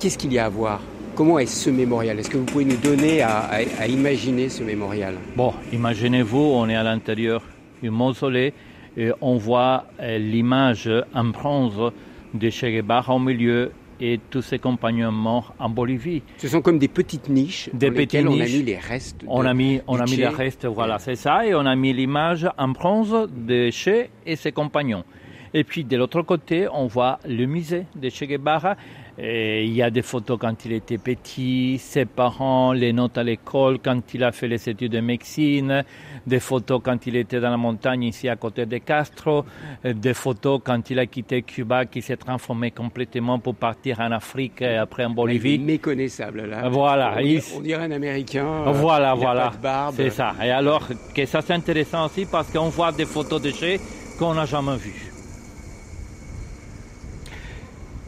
Qu'est-ce 0.00 0.18
qu'il 0.18 0.32
y 0.32 0.38
a 0.38 0.46
à 0.46 0.48
voir? 0.48 0.80
Comment 1.14 1.38
est 1.38 1.46
ce 1.46 1.70
mémorial? 1.70 2.18
Est-ce 2.18 2.30
que 2.30 2.38
vous 2.38 2.44
pouvez 2.44 2.64
nous 2.64 2.76
donner 2.76 3.22
à, 3.22 3.60
imaginer 3.88 4.48
ce 4.48 4.62
mémorial? 4.62 5.16
Bon, 5.36 5.52
imaginez-vous, 5.72 6.38
on 6.38 6.68
est 6.68 6.76
à 6.76 6.82
l'intérieur 6.82 7.42
du 7.82 7.90
mausolée 7.90 8.54
et 8.96 9.10
on 9.20 9.36
voit 9.36 9.86
euh, 10.00 10.18
l'image 10.18 10.90
en 11.14 11.24
bronze 11.24 11.92
de 12.34 12.50
Che 12.50 12.66
Guevara 12.66 13.14
au 13.14 13.18
milieu 13.18 13.72
et 14.00 14.18
tous 14.30 14.42
ses 14.42 14.58
compagnons 14.58 15.12
morts 15.12 15.54
en 15.58 15.68
Bolivie. 15.68 16.22
Ce 16.38 16.48
sont 16.48 16.62
comme 16.62 16.78
des 16.78 16.88
petites 16.88 17.28
niches 17.28 17.68
des 17.72 17.90
dans 17.90 17.96
lesquelles 17.96 18.28
on 18.28 18.40
a 18.40 18.44
mis 18.44 18.62
les 18.62 18.78
restes. 18.78 19.20
on 19.26 19.44
a 19.44 19.52
mis, 19.52 19.80
on 19.86 19.98
a 19.98 20.04
mis 20.04 20.16
les 20.16 20.28
restes, 20.28 20.64
voilà, 20.64 20.98
c'est 20.98 21.16
ça, 21.16 21.44
et 21.46 21.54
on 21.54 21.66
a 21.66 21.76
mis 21.76 21.92
l'image 21.92 22.48
en 22.56 22.68
bronze 22.68 23.28
de 23.30 23.70
Che 23.70 24.08
et 24.26 24.36
ses 24.36 24.52
compagnons. 24.52 25.04
Et 25.52 25.64
puis 25.64 25.84
de 25.84 25.96
l'autre 25.96 26.22
côté, 26.22 26.68
on 26.72 26.86
voit 26.86 27.18
le 27.28 27.46
musée 27.46 27.84
de 27.96 28.08
Che 28.08 28.24
Guevara 28.24 28.76
il 29.22 29.72
y 29.74 29.82
a 29.82 29.90
des 29.90 30.02
photos 30.02 30.38
quand 30.40 30.64
il 30.64 30.72
était 30.72 30.98
petit, 30.98 31.78
ses 31.78 32.06
parents, 32.06 32.72
les 32.72 32.92
notes 32.92 33.18
à 33.18 33.22
l'école 33.22 33.78
quand 33.78 34.14
il 34.14 34.24
a 34.24 34.32
fait 34.32 34.48
les 34.48 34.68
études 34.68 34.92
de 34.92 35.00
médecine, 35.00 35.84
des 36.26 36.40
photos 36.40 36.80
quand 36.82 37.06
il 37.06 37.16
était 37.16 37.40
dans 37.40 37.50
la 37.50 37.56
montagne 37.56 38.04
ici 38.04 38.28
à 38.28 38.36
côté 38.36 38.66
de 38.66 38.78
Castro, 38.78 39.44
des 39.84 40.14
photos 40.14 40.60
quand 40.64 40.88
il 40.90 40.98
a 40.98 41.06
quitté 41.06 41.42
Cuba 41.42 41.84
qui 41.84 42.02
s'est 42.02 42.16
transformé 42.16 42.70
complètement 42.70 43.38
pour 43.38 43.54
partir 43.54 44.00
en 44.00 44.10
Afrique 44.12 44.62
et 44.62 44.76
après 44.76 45.04
en 45.04 45.10
Bolivie. 45.10 45.54
Il 45.54 45.62
est 45.62 45.64
méconnaissable 45.64 46.46
là. 46.46 46.68
Voilà. 46.68 47.16
On, 47.56 47.60
dirait 47.60 47.84
un 47.84 47.90
Américain. 47.90 48.46
Voilà, 48.72 49.14
voilà. 49.14 49.52
C'est 49.94 50.10
ça. 50.10 50.34
Et 50.42 50.50
alors 50.50 50.88
que 51.14 51.26
ça 51.26 51.42
c'est 51.42 51.54
intéressant 51.54 52.06
aussi 52.06 52.26
parce 52.26 52.50
qu'on 52.50 52.68
voit 52.68 52.92
des 52.92 53.06
photos 53.06 53.42
de 53.42 53.50
chez 53.50 53.80
qu'on 54.18 54.34
n'a 54.34 54.46
jamais 54.46 54.76
vues. 54.76 55.19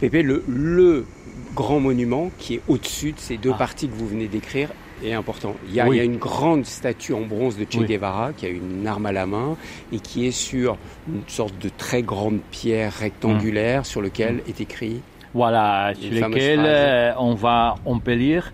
Pépé, 0.02 0.24
le, 0.24 0.42
le 0.48 1.06
grand 1.54 1.78
monument 1.78 2.32
qui 2.36 2.54
est 2.54 2.62
au-dessus 2.66 3.12
de 3.12 3.20
ces 3.20 3.36
deux 3.36 3.52
ah. 3.54 3.58
parties 3.58 3.86
que 3.88 3.94
vous 3.94 4.08
venez 4.08 4.26
d'écrire 4.26 4.70
est 5.04 5.12
important. 5.12 5.54
Il 5.68 5.74
y, 5.74 5.80
a, 5.80 5.86
une 5.86 6.16
grande 6.16 6.64
statue 6.64 7.12
en 7.12 7.20
bronze 7.20 7.56
de 7.56 7.64
Che 7.70 7.86
Guevara 7.86 8.32
qui 8.32 8.46
a 8.46 8.48
une 8.48 8.84
arme 8.84 9.06
à 9.06 9.12
la 9.12 9.26
main 9.26 9.56
et 9.92 10.00
qui 10.00 10.26
est 10.26 10.32
sur 10.32 10.76
une 11.06 11.22
sorte 11.28 11.56
de 11.62 11.68
très 11.68 12.02
grande 12.02 12.40
pierre 12.50 12.92
rectangulaire 12.92 13.86
sur 13.86 14.02
lequel 14.02 14.38
mm. 14.38 14.48
est 14.48 14.60
écrit. 14.60 15.02
Voilà, 15.34 15.92
sur 15.94 16.10
lequel 16.10 16.64
euh, 16.64 17.12
on 17.20 17.34
va, 17.34 17.76
on 17.86 18.00
peut 18.00 18.14
lire 18.14 18.52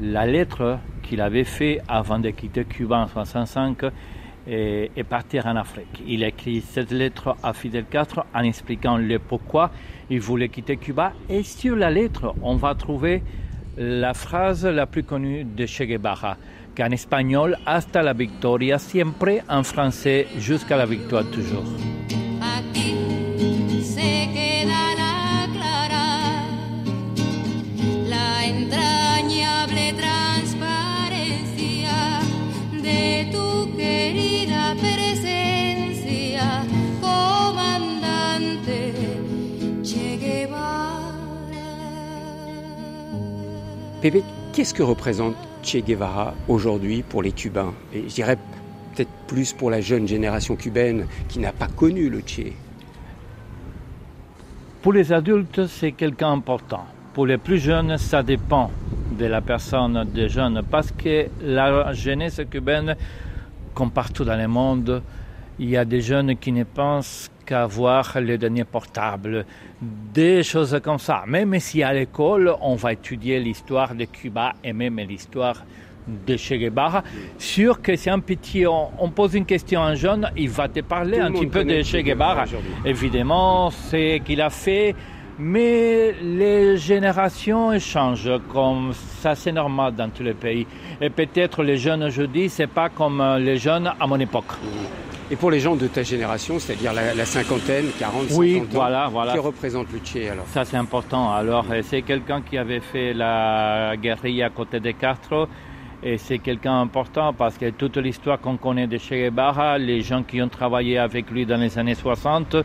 la 0.00 0.24
lettre 0.24 0.78
qu'il 1.02 1.20
avait 1.20 1.44
fait 1.44 1.82
avant 1.88 2.20
de 2.20 2.30
quitter 2.30 2.64
Cuba 2.64 2.96
en 2.96 3.04
1965 3.04 3.92
et, 4.48 4.90
et, 4.96 5.04
partir 5.04 5.44
en 5.44 5.56
Afrique. 5.56 6.02
Il 6.06 6.24
a 6.24 6.28
écrit 6.28 6.62
cette 6.62 6.90
lettre 6.90 7.36
à 7.42 7.52
Fidel 7.52 7.84
Castro 7.84 8.22
en 8.34 8.44
expliquant 8.44 8.96
le 8.96 9.18
pourquoi 9.18 9.70
il 10.10 10.20
voulait 10.20 10.48
quitter 10.48 10.76
Cuba. 10.76 11.12
Et 11.28 11.42
sur 11.42 11.76
la 11.76 11.90
lettre, 11.90 12.34
on 12.42 12.56
va 12.56 12.74
trouver 12.74 13.22
la 13.76 14.14
phrase 14.14 14.64
la 14.64 14.86
plus 14.86 15.02
connue 15.02 15.44
de 15.44 15.66
Che 15.66 15.84
Guevara, 15.84 16.36
qu'en 16.76 16.90
espagnol, 16.90 17.58
hasta 17.66 18.02
la 18.02 18.12
victoria 18.12 18.78
siempre, 18.78 19.42
en 19.48 19.62
français, 19.62 20.26
jusqu'à 20.38 20.76
la 20.76 20.86
victoire 20.86 21.24
toujours. 21.30 21.64
Qu'est-ce 44.52 44.72
que 44.72 44.82
représente 44.82 45.34
Che 45.62 45.78
Guevara 45.78 46.34
aujourd'hui 46.48 47.02
pour 47.02 47.22
les 47.22 47.32
Cubains? 47.32 47.74
Et 47.92 48.02
je 48.08 48.14
dirais 48.14 48.38
peut-être 48.94 49.10
plus 49.26 49.52
pour 49.52 49.70
la 49.70 49.80
jeune 49.80 50.06
génération 50.06 50.54
cubaine 50.54 51.06
qui 51.28 51.40
n'a 51.40 51.52
pas 51.52 51.66
connu 51.66 52.08
le 52.08 52.20
Che. 52.20 52.52
Pour 54.82 54.92
les 54.92 55.12
adultes, 55.12 55.66
c'est 55.66 55.90
quelqu'un 55.92 56.30
important. 56.30 56.84
Pour 57.14 57.26
les 57.26 57.38
plus 57.38 57.58
jeunes, 57.58 57.98
ça 57.98 58.22
dépend 58.22 58.70
de 59.18 59.26
la 59.26 59.40
personne 59.40 60.04
des 60.14 60.28
jeunes 60.28 60.62
parce 60.70 60.92
que 60.92 61.26
la 61.42 61.92
jeunesse 61.92 62.40
cubaine, 62.48 62.94
comme 63.74 63.90
partout 63.90 64.24
dans 64.24 64.36
le 64.36 64.46
monde, 64.46 65.02
il 65.58 65.70
y 65.70 65.76
a 65.76 65.84
des 65.84 66.00
jeunes 66.00 66.36
qui 66.36 66.52
ne 66.52 66.62
pensent 66.62 67.28
qu'avoir 67.46 68.18
le 68.20 68.36
dernier 68.36 68.64
portable, 68.64 69.46
des 69.80 70.42
choses 70.42 70.78
comme 70.82 70.98
ça. 70.98 71.24
Même 71.26 71.58
si 71.60 71.82
à 71.82 71.92
l'école, 71.94 72.54
on 72.60 72.74
va 72.74 72.92
étudier 72.92 73.40
l'histoire 73.40 73.94
de 73.94 74.04
Cuba 74.04 74.52
et 74.62 74.72
même 74.72 74.98
l'histoire 74.98 75.64
de 76.06 76.36
Che 76.36 76.54
Guevara, 76.54 77.02
sûr 77.38 77.80
que 77.82 77.96
si 77.96 78.08
un 78.10 78.20
petit, 78.20 78.64
on, 78.66 79.10
pose 79.10 79.34
une 79.34 79.44
question 79.44 79.82
à 79.82 79.86
un 79.86 79.94
jeune, 79.94 80.30
il 80.36 80.50
va 80.50 80.68
te 80.68 80.80
parler 80.80 81.18
un 81.18 81.32
petit 81.32 81.46
peu 81.46 81.64
de 81.64 81.82
Che 81.82 82.02
Guevara. 82.02 82.44
Évidemment, 82.84 83.70
c'est 83.70 84.22
qu'il 84.24 84.40
a 84.40 84.50
fait, 84.50 84.94
mais 85.38 86.14
les 86.22 86.76
générations 86.76 87.78
changent, 87.78 88.38
comme 88.52 88.92
ça 88.92 89.34
c'est 89.34 89.52
normal 89.52 89.94
dans 89.94 90.08
tous 90.10 90.22
les 90.22 90.34
pays. 90.34 90.66
Et 91.00 91.10
peut-être 91.10 91.62
les 91.62 91.76
jeunes 91.76 92.04
aujourd'hui, 92.04 92.48
c'est 92.48 92.68
pas 92.68 92.88
comme 92.88 93.22
les 93.40 93.58
jeunes 93.58 93.92
à 93.98 94.06
mon 94.06 94.20
époque. 94.20 94.52
Et 95.28 95.34
pour 95.34 95.50
les 95.50 95.58
gens 95.58 95.74
de 95.74 95.88
ta 95.88 96.04
génération, 96.04 96.58
c'est-à-dire 96.60 96.92
la, 96.92 97.24
cinquantaine, 97.24 97.86
40, 97.98 98.26
oui, 98.32 98.62
voilà, 98.70 99.08
voilà. 99.10 99.32
qui 99.32 99.38
représente 99.38 99.88
le 99.92 100.30
alors 100.30 100.46
Ça 100.52 100.64
c'est 100.64 100.76
important. 100.76 101.32
Alors 101.32 101.66
euh, 101.70 101.80
c'est 101.82 102.02
quelqu'un 102.02 102.42
qui 102.42 102.56
avait 102.56 102.80
fait 102.80 103.12
la 103.12 103.96
guérilla 103.96 104.46
à 104.46 104.50
côté 104.50 104.78
de 104.78 104.92
Castro 104.92 105.48
et 106.02 106.18
c'est 106.18 106.38
quelqu'un 106.38 106.80
important 106.80 107.32
parce 107.32 107.58
que 107.58 107.70
toute 107.70 107.96
l'histoire 107.96 108.40
qu'on 108.40 108.56
connaît 108.56 108.86
de 108.86 108.98
Che 108.98 109.14
Guevara, 109.14 109.78
les 109.78 110.02
gens 110.02 110.22
qui 110.22 110.40
ont 110.40 110.48
travaillé 110.48 110.98
avec 110.98 111.28
lui 111.32 111.44
dans 111.44 111.56
les 111.56 111.76
années 111.76 111.96
60, 111.96 112.56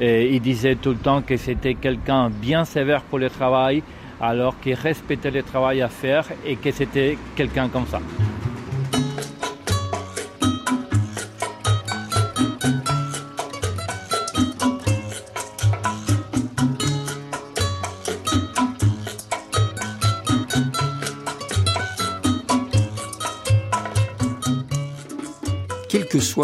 et 0.00 0.34
ils 0.34 0.40
disaient 0.40 0.74
tout 0.74 0.90
le 0.90 0.96
temps 0.96 1.22
que 1.22 1.38
c'était 1.38 1.74
quelqu'un 1.74 2.28
bien 2.28 2.66
sévère 2.66 3.02
pour 3.02 3.20
le 3.20 3.30
travail, 3.30 3.82
alors 4.20 4.60
qu'il 4.60 4.74
respectait 4.74 5.30
le 5.30 5.42
travail 5.42 5.80
à 5.80 5.88
faire 5.88 6.26
et 6.44 6.56
que 6.56 6.70
c'était 6.70 7.16
quelqu'un 7.36 7.68
comme 7.68 7.86
ça. 7.86 8.00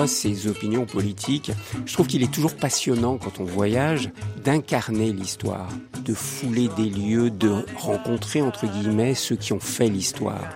Ses 0.07 0.47
opinions 0.47 0.87
politiques, 0.87 1.53
je 1.85 1.93
trouve 1.93 2.07
qu'il 2.07 2.23
est 2.23 2.33
toujours 2.33 2.55
passionnant 2.55 3.19
quand 3.19 3.41
on 3.41 3.45
voyage 3.45 4.11
d'incarner 4.45 5.13
l'histoire, 5.13 5.69
de 6.05 6.15
fouler 6.15 6.69
des 6.77 6.89
lieux, 6.89 7.31
de 7.31 7.65
rencontrer 7.77 8.43
entre 8.43 8.67
guillemets 8.67 9.15
ceux 9.15 9.37
qui 9.37 9.53
ont 9.53 9.61
fait 9.61 9.89
l'histoire. 9.89 10.49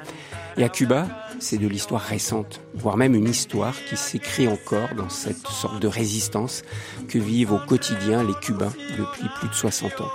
Et 0.57 0.65
à 0.65 0.69
Cuba, 0.69 1.09
c'est 1.39 1.59
de 1.59 1.67
l'histoire 1.67 2.03
récente, 2.03 2.61
voire 2.75 2.97
même 2.97 3.15
une 3.15 3.29
histoire 3.29 3.75
qui 3.89 3.97
s'écrit 3.97 4.49
encore 4.49 4.95
dans 4.97 5.09
cette 5.09 5.47
sorte 5.47 5.81
de 5.81 5.89
résistance 5.89 6.63
que 7.09 7.19
vivent 7.19 7.53
au 7.53 7.59
quotidien 7.59 8.23
les 8.23 8.35
Cubains 8.35 8.73
depuis 8.99 9.29
plus 9.39 9.49
de 9.49 9.55
60 9.55 10.01
ans. 10.03 10.13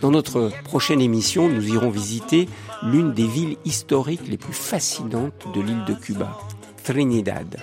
Dans 0.00 0.10
notre 0.10 0.50
prochaine 0.64 1.00
émission, 1.00 1.48
nous 1.48 1.68
irons 1.68 1.90
visiter 1.90 2.48
l'une 2.82 3.12
des 3.12 3.26
villes 3.26 3.56
historiques 3.64 4.28
les 4.28 4.36
plus 4.36 4.52
fascinantes 4.52 5.46
de 5.54 5.60
l'île 5.60 5.84
de 5.86 5.94
Cuba, 5.94 6.38
Trinidad. 6.84 7.56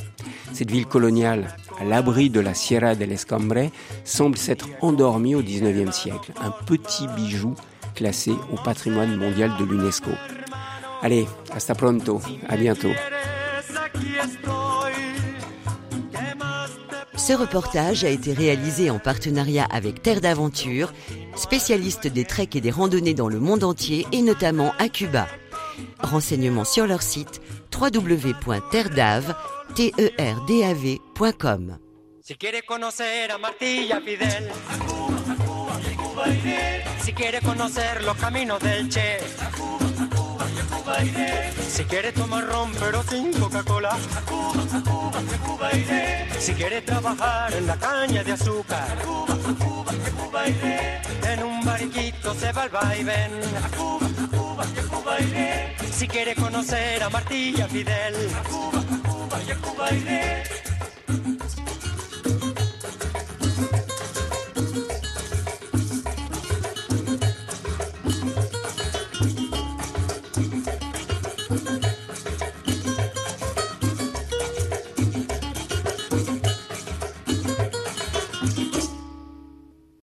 Cette 0.54 0.70
ville 0.70 0.86
coloniale, 0.86 1.48
à 1.80 1.84
l'abri 1.84 2.30
de 2.30 2.39
la 2.39 2.54
Sierra 2.54 2.94
del 2.94 3.12
Escambre, 3.12 3.72
semble 4.04 4.38
s'être 4.38 4.68
endormie 4.82 5.34
au 5.34 5.42
XIXe 5.42 5.92
siècle. 5.92 6.32
Un 6.39 6.52
petit 6.66 7.08
bijou 7.16 7.56
classé 7.96 8.32
au 8.52 8.58
patrimoine 8.63 9.16
mondial 9.18 9.52
de 9.60 9.66
l'UNESCO. 9.66 10.12
Allez, 11.02 11.26
hasta 11.52 11.74
pronto, 11.74 12.22
à 12.48 12.56
bientôt. 12.56 12.92
Ce 17.16 17.34
reportage 17.34 18.04
a 18.04 18.10
été 18.10 18.34
réalisé 18.34 18.92
en 18.92 19.00
partenariat 19.00 19.66
avec 19.72 20.04
Terre 20.04 20.22
d'Aventure, 20.22 20.94
spécialiste 21.36 22.08
des 22.08 22.26
treks 22.26 22.56
et 22.56 22.62
des 22.62 22.72
randonnées 22.72 23.16
dans 23.16 23.30
le 23.30 23.39
monde 23.39 23.63
entier 23.63 24.06
et 24.12 24.22
notamment 24.22 24.74
à 24.78 24.88
Cuba. 24.88 25.28
Renseignements 26.00 26.66
sur 26.66 26.86
leur 26.86 27.02
site 27.02 27.42
www.terdav.com 27.74 29.53
terdav.com. 29.74 31.62
Si 32.22 32.36
quiere 32.36 32.64
conocer 32.64 33.32
a 33.32 33.38
Martilla 33.38 34.00
Fidel, 34.00 34.52
si 37.04 37.14
quiere 37.14 37.42
conocer 37.42 38.04
los 38.04 38.16
caminos 38.18 38.60
del 38.62 38.88
Che, 38.90 39.20
si 41.68 41.84
quiere 41.86 42.12
tomar 42.14 42.46
ron 42.46 42.72
pero 42.80 43.04
sin 43.04 43.34
Coca-Cola, 43.34 43.98
si 46.40 46.54
quiere 46.54 46.82
trabajar 46.82 47.54
en 47.54 47.68
la 47.68 47.76
caña 47.76 48.24
de 48.24 48.32
azúcar, 48.32 48.98
en 51.30 51.44
un 51.44 51.66
barquito 51.66 52.34
se 52.36 52.52
va 52.54 52.64
al 52.64 52.70
vaivén. 52.70 53.42
Si 55.92 56.08
quiere 56.08 56.36
conocer 56.36 57.04
a 57.04 57.10
Martilla 57.10 57.68
Fidel, 57.68 58.16
Cuba 58.50 58.84
y 58.84 59.03
a 59.52 59.56
Cuba 59.56 59.92
iré. 59.92 60.73